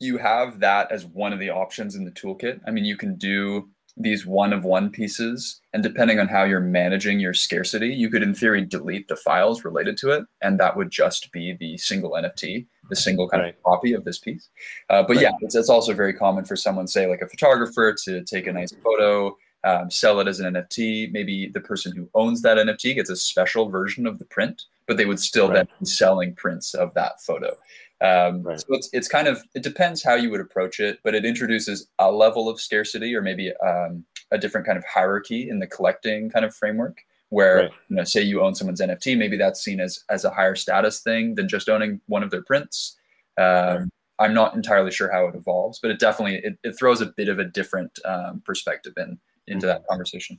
you 0.00 0.16
have 0.16 0.58
that 0.60 0.90
as 0.90 1.04
one 1.04 1.32
of 1.32 1.38
the 1.38 1.50
options 1.50 1.94
in 1.94 2.04
the 2.04 2.10
toolkit. 2.10 2.60
I 2.66 2.70
mean, 2.70 2.84
you 2.84 2.96
can 2.96 3.16
do 3.16 3.68
these 3.96 4.26
one 4.26 4.52
of 4.52 4.64
one 4.64 4.90
pieces, 4.90 5.60
and 5.72 5.82
depending 5.82 6.18
on 6.18 6.26
how 6.26 6.42
you're 6.44 6.60
managing 6.60 7.20
your 7.20 7.34
scarcity, 7.34 7.88
you 7.88 8.10
could, 8.10 8.22
in 8.22 8.34
theory, 8.34 8.64
delete 8.64 9.06
the 9.06 9.16
files 9.16 9.64
related 9.64 9.96
to 9.98 10.10
it, 10.10 10.24
and 10.42 10.58
that 10.58 10.76
would 10.76 10.90
just 10.90 11.30
be 11.30 11.56
the 11.58 11.76
single 11.78 12.12
NFT, 12.12 12.66
the 12.90 12.96
single 12.96 13.28
kind 13.28 13.44
right. 13.44 13.54
of 13.54 13.62
copy 13.62 13.92
of 13.92 14.04
this 14.04 14.18
piece. 14.18 14.48
Uh, 14.90 15.02
but 15.02 15.16
right. 15.16 15.22
yeah, 15.22 15.32
it's, 15.40 15.54
it's 15.54 15.68
also 15.68 15.94
very 15.94 16.12
common 16.12 16.44
for 16.44 16.56
someone, 16.56 16.88
say, 16.88 17.06
like 17.06 17.22
a 17.22 17.28
photographer, 17.28 17.94
to 18.04 18.24
take 18.24 18.46
a 18.46 18.52
nice 18.52 18.72
photo. 18.82 19.36
Um, 19.62 19.90
sell 19.90 20.20
it 20.20 20.28
as 20.28 20.40
an 20.40 20.52
NFT. 20.52 21.10
Maybe 21.10 21.48
the 21.48 21.60
person 21.60 21.96
who 21.96 22.10
owns 22.14 22.42
that 22.42 22.58
NFT 22.58 22.96
gets 22.96 23.08
a 23.08 23.16
special 23.16 23.70
version 23.70 24.06
of 24.06 24.18
the 24.18 24.26
print, 24.26 24.62
but 24.86 24.98
they 24.98 25.06
would 25.06 25.20
still 25.20 25.48
right. 25.48 25.54
then 25.54 25.68
be 25.80 25.86
selling 25.86 26.34
prints 26.34 26.74
of 26.74 26.92
that 26.94 27.22
photo. 27.22 27.56
Um, 28.04 28.42
right. 28.42 28.60
So 28.60 28.66
it's, 28.70 28.90
it's 28.92 29.08
kind 29.08 29.26
of, 29.26 29.42
it 29.54 29.62
depends 29.62 30.02
how 30.02 30.14
you 30.14 30.30
would 30.30 30.40
approach 30.40 30.78
it, 30.78 30.98
but 31.02 31.14
it 31.14 31.24
introduces 31.24 31.88
a 31.98 32.12
level 32.12 32.50
of 32.50 32.60
scarcity 32.60 33.14
or 33.14 33.22
maybe 33.22 33.52
um, 33.64 34.04
a 34.30 34.36
different 34.36 34.66
kind 34.66 34.76
of 34.76 34.84
hierarchy 34.84 35.48
in 35.48 35.58
the 35.58 35.66
collecting 35.66 36.28
kind 36.28 36.44
of 36.44 36.54
framework 36.54 36.98
where, 37.30 37.56
right. 37.56 37.70
you 37.88 37.96
know, 37.96 38.04
say 38.04 38.20
you 38.20 38.42
own 38.42 38.54
someone's 38.54 38.80
NFT, 38.80 39.16
maybe 39.16 39.38
that's 39.38 39.62
seen 39.62 39.80
as, 39.80 40.04
as 40.10 40.24
a 40.24 40.30
higher 40.30 40.54
status 40.54 41.00
thing 41.00 41.34
than 41.34 41.48
just 41.48 41.70
owning 41.70 42.00
one 42.06 42.22
of 42.22 42.30
their 42.30 42.42
prints. 42.42 42.96
Um, 43.38 43.46
right. 43.46 43.88
I'm 44.18 44.34
not 44.34 44.54
entirely 44.54 44.90
sure 44.90 45.10
how 45.10 45.26
it 45.26 45.34
evolves, 45.34 45.80
but 45.80 45.90
it 45.90 45.98
definitely, 45.98 46.40
it, 46.44 46.58
it 46.62 46.72
throws 46.78 47.00
a 47.00 47.06
bit 47.06 47.28
of 47.28 47.38
a 47.38 47.44
different 47.44 47.98
um, 48.04 48.42
perspective 48.44 48.92
in, 48.98 49.18
into 49.46 49.66
mm-hmm. 49.66 49.78
that 49.78 49.86
conversation. 49.88 50.38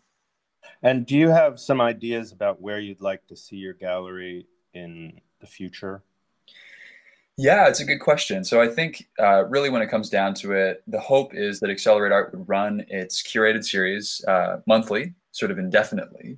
And 0.84 1.06
do 1.06 1.18
you 1.18 1.30
have 1.30 1.60
some 1.60 1.82
ideas 1.82 2.32
about 2.32 2.62
where 2.62 2.80
you'd 2.80 3.02
like 3.02 3.26
to 3.28 3.36
see 3.36 3.58
your 3.58 3.74
gallery 3.74 4.46
in 4.74 5.20
the 5.40 5.48
future? 5.48 6.04
Yeah, 7.38 7.68
it's 7.68 7.82
a 7.82 7.86
good 7.86 8.00
question. 8.00 8.46
So 8.46 8.62
I 8.62 8.68
think 8.68 9.08
uh, 9.20 9.46
really 9.48 9.70
when 9.70 9.82
it 9.82 9.90
comes 9.90 10.10
down 10.10 10.34
to 10.36 10.54
it, 10.54 10.84
the 10.88 11.00
hope 11.00 11.36
is 11.36 11.60
that 11.60 11.70
Accelerate 11.70 12.14
Art 12.14 12.34
would 12.34 12.48
run 12.48 12.86
its 12.88 13.22
curated 13.22 13.66
series 13.66 14.24
uh, 14.28 14.58
monthly, 14.68 15.14
sort 15.32 15.52
of 15.52 15.60
indefinitely. 15.60 16.38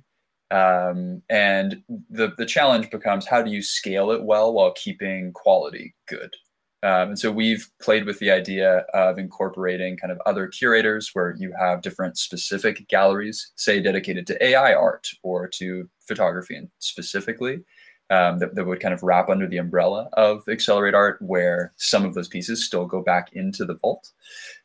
Um, 0.50 1.22
and 1.28 1.82
the, 2.10 2.32
the 2.36 2.46
challenge 2.46 2.90
becomes 2.90 3.26
how 3.26 3.42
do 3.42 3.50
you 3.50 3.62
scale 3.62 4.10
it 4.10 4.24
well 4.24 4.52
while 4.52 4.72
keeping 4.72 5.32
quality 5.34 5.94
good? 6.08 6.34
Um, 6.82 7.10
and 7.10 7.18
so 7.18 7.30
we've 7.30 7.68
played 7.80 8.04
with 8.04 8.18
the 8.18 8.30
idea 8.30 8.78
of 8.94 9.18
incorporating 9.18 9.96
kind 9.96 10.12
of 10.12 10.20
other 10.26 10.48
curators 10.48 11.10
where 11.12 11.34
you 11.38 11.52
have 11.58 11.82
different 11.82 12.18
specific 12.18 12.88
galleries, 12.88 13.52
say 13.56 13.80
dedicated 13.80 14.26
to 14.28 14.44
AI 14.44 14.74
art 14.74 15.08
or 15.22 15.46
to 15.48 15.88
photography 16.06 16.56
and 16.56 16.68
specifically 16.78 17.60
um, 18.10 18.38
that, 18.38 18.54
that 18.54 18.66
would 18.66 18.80
kind 18.80 18.94
of 18.94 19.02
wrap 19.02 19.28
under 19.28 19.46
the 19.46 19.58
umbrella 19.58 20.08
of 20.14 20.48
Accelerate 20.48 20.94
Art, 20.94 21.20
where 21.20 21.72
some 21.76 22.04
of 22.04 22.14
those 22.14 22.28
pieces 22.28 22.64
still 22.64 22.86
go 22.86 23.02
back 23.02 23.30
into 23.32 23.64
the 23.64 23.74
vault. 23.74 24.10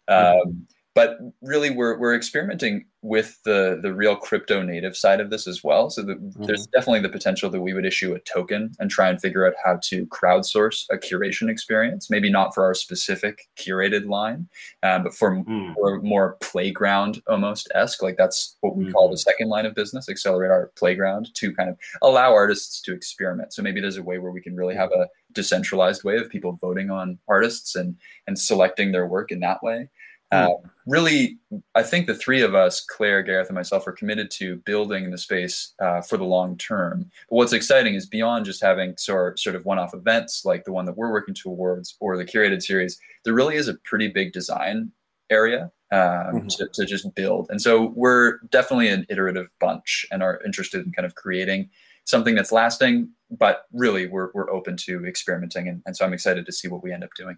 Mm-hmm. 0.10 0.50
Um, 0.50 0.68
but 0.96 1.18
really 1.42 1.72
we're, 1.72 1.98
we're 1.98 2.16
experimenting 2.16 2.86
with 3.02 3.40
the 3.44 3.80
the 3.82 3.94
real 3.94 4.16
crypto 4.16 4.62
native 4.62 4.96
side 4.96 5.20
of 5.20 5.30
this 5.30 5.46
as 5.46 5.62
well 5.64 5.90
so 5.90 6.02
the, 6.02 6.14
mm-hmm. 6.14 6.44
there's 6.46 6.66
definitely 6.68 7.02
the 7.02 7.10
potential 7.10 7.50
that 7.50 7.60
we 7.60 7.74
would 7.74 7.86
issue 7.86 8.14
a 8.14 8.20
token 8.20 8.72
and 8.80 8.90
try 8.90 9.10
and 9.10 9.20
figure 9.20 9.46
out 9.46 9.54
how 9.64 9.78
to 9.84 10.06
crowdsource 10.08 10.86
a 10.90 10.98
curation 10.98 11.50
experience 11.50 12.10
maybe 12.10 12.32
not 12.32 12.54
for 12.54 12.64
our 12.64 12.74
specific 12.74 13.50
curated 13.58 14.08
line 14.08 14.48
um, 14.84 15.04
but 15.04 15.14
for, 15.14 15.36
mm. 15.36 15.74
for 15.74 16.02
more 16.02 16.38
playground 16.40 17.22
almost 17.28 17.70
esque 17.76 18.02
like 18.02 18.16
that's 18.16 18.56
what 18.62 18.76
we 18.76 18.86
mm-hmm. 18.86 18.94
call 18.94 19.10
the 19.10 19.18
second 19.18 19.50
line 19.50 19.66
of 19.66 19.76
business 19.76 20.08
accelerate 20.08 20.52
art 20.52 20.74
playground 20.76 21.28
to 21.34 21.54
kind 21.54 21.70
of 21.70 21.78
allow 22.02 22.34
artists 22.34 22.82
to 22.82 22.94
experiment 22.94 23.54
so 23.54 23.62
maybe 23.62 23.82
there's 23.82 23.98
a 23.98 24.04
way 24.04 24.18
where 24.18 24.32
we 24.32 24.42
can 24.42 24.56
really 24.56 24.76
have 24.76 24.92
a 24.92 25.08
decentralized 25.34 26.06
way 26.06 26.16
of 26.16 26.30
people 26.30 26.58
voting 26.62 26.90
on 26.90 27.18
artists 27.28 27.76
and 27.76 27.98
and 28.28 28.40
selecting 28.40 28.94
their 28.94 29.08
work 29.08 29.30
in 29.30 29.42
that 29.42 29.62
way 29.62 29.90
uh, 30.34 30.70
really, 30.86 31.38
I 31.76 31.84
think 31.84 32.08
the 32.08 32.16
three 32.16 32.42
of 32.42 32.56
us, 32.56 32.82
Claire, 32.82 33.24
Gareth, 33.24 33.48
and 33.48 33.56
myself, 33.56 33.88
are 33.88 33.92
committed 33.92 34.30
to 34.32 34.58
building 34.58 35.12
the 35.12 35.18
space 35.18 35.74
uh, 35.80 36.02
for 36.02 36.18
the 36.18 36.24
long 36.24 36.58
term. 36.58 37.10
But 37.30 37.36
what's 37.36 37.54
exciting 37.54 37.96
is 37.96 38.06
beyond 38.06 38.46
just 38.46 38.62
having 38.62 38.98
sort, 38.98 39.40
sort 39.40 39.56
of 39.56 39.66
one 39.66 39.80
off 39.80 39.94
events 39.94 40.46
like 40.46 40.66
the 40.66 40.74
one 40.74 40.86
that 40.86 40.98
we're 40.98 41.12
working 41.12 41.36
towards 41.36 41.96
or 42.00 42.18
the 42.18 42.26
curated 42.26 42.62
series, 42.62 43.00
there 43.24 43.34
really 43.34 43.56
is 43.56 43.68
a 43.68 43.76
pretty 43.76 44.08
big 44.08 44.34
design 44.34 44.92
area 45.30 45.72
um, 45.92 46.00
mm-hmm. 46.00 46.48
to, 46.48 46.68
to 46.74 46.86
just 46.86 47.14
build. 47.16 47.48
And 47.50 47.62
so 47.62 47.94
we're 47.96 48.40
definitely 48.50 48.90
an 48.90 49.06
iterative 49.10 49.48
bunch 49.60 50.06
and 50.12 50.22
are 50.24 50.42
interested 50.46 50.86
in 50.86 50.92
kind 50.92 51.06
of 51.06 51.16
creating 51.16 51.70
something 52.06 52.36
that's 52.36 52.52
lasting, 52.52 53.10
but 53.32 53.66
really 53.72 54.08
we're, 54.08 54.30
we're 54.34 54.52
open 54.52 54.76
to 54.76 55.06
experimenting. 55.06 55.68
And, 55.68 55.82
and 55.86 55.96
so 55.96 56.06
I'm 56.06 56.14
excited 56.14 56.46
to 56.46 56.52
see 56.52 56.68
what 56.68 56.84
we 56.84 56.92
end 56.92 57.04
up 57.04 57.12
doing. 57.16 57.38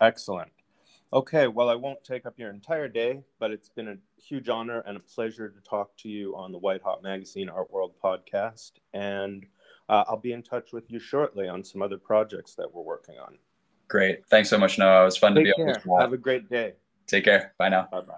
Excellent. 0.00 0.50
Okay, 1.14 1.46
well, 1.46 1.68
I 1.68 1.76
won't 1.76 2.02
take 2.02 2.26
up 2.26 2.34
your 2.40 2.50
entire 2.50 2.88
day, 2.88 3.22
but 3.38 3.52
it's 3.52 3.68
been 3.68 3.86
a 3.86 3.96
huge 4.20 4.48
honor 4.48 4.82
and 4.84 4.96
a 4.96 5.00
pleasure 5.00 5.48
to 5.48 5.60
talk 5.60 5.96
to 5.98 6.08
you 6.08 6.34
on 6.34 6.50
the 6.50 6.58
White 6.58 6.82
Hot 6.82 7.04
Magazine 7.04 7.48
Art 7.48 7.70
World 7.70 7.92
podcast. 8.02 8.72
And 8.94 9.46
uh, 9.88 10.02
I'll 10.08 10.16
be 10.16 10.32
in 10.32 10.42
touch 10.42 10.72
with 10.72 10.90
you 10.90 10.98
shortly 10.98 11.46
on 11.46 11.62
some 11.62 11.82
other 11.82 11.98
projects 11.98 12.56
that 12.56 12.66
we're 12.74 12.82
working 12.82 13.14
on. 13.20 13.38
Great. 13.86 14.26
Thanks 14.28 14.50
so 14.50 14.58
much, 14.58 14.76
Noah. 14.76 15.02
It 15.02 15.04
was 15.04 15.16
fun 15.16 15.36
Take 15.36 15.44
to 15.46 15.52
be 15.56 15.72
care. 15.72 15.82
on 15.88 16.00
Have 16.00 16.12
a 16.12 16.18
great 16.18 16.50
day. 16.50 16.72
Take 17.06 17.26
care. 17.26 17.54
Bye 17.58 17.68
now. 17.68 17.86
Bye 17.92 18.00
bye. 18.00 18.14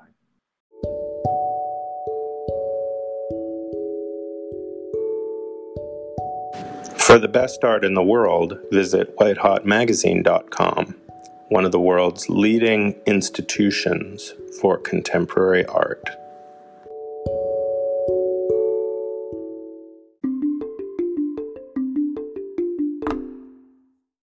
For 6.96 7.18
the 7.18 7.28
best 7.28 7.62
art 7.62 7.85
in 7.85 7.92
the 7.92 8.02
world, 8.02 8.59
visit 8.70 9.14
whitehotmagazine.com 9.18 10.94
one 11.48 11.64
of 11.64 11.72
the 11.72 11.80
world's 11.80 12.28
leading 12.28 12.92
institutions 13.06 14.35
for 14.61 14.78
contemporary 14.78 15.64
art. 15.66 16.09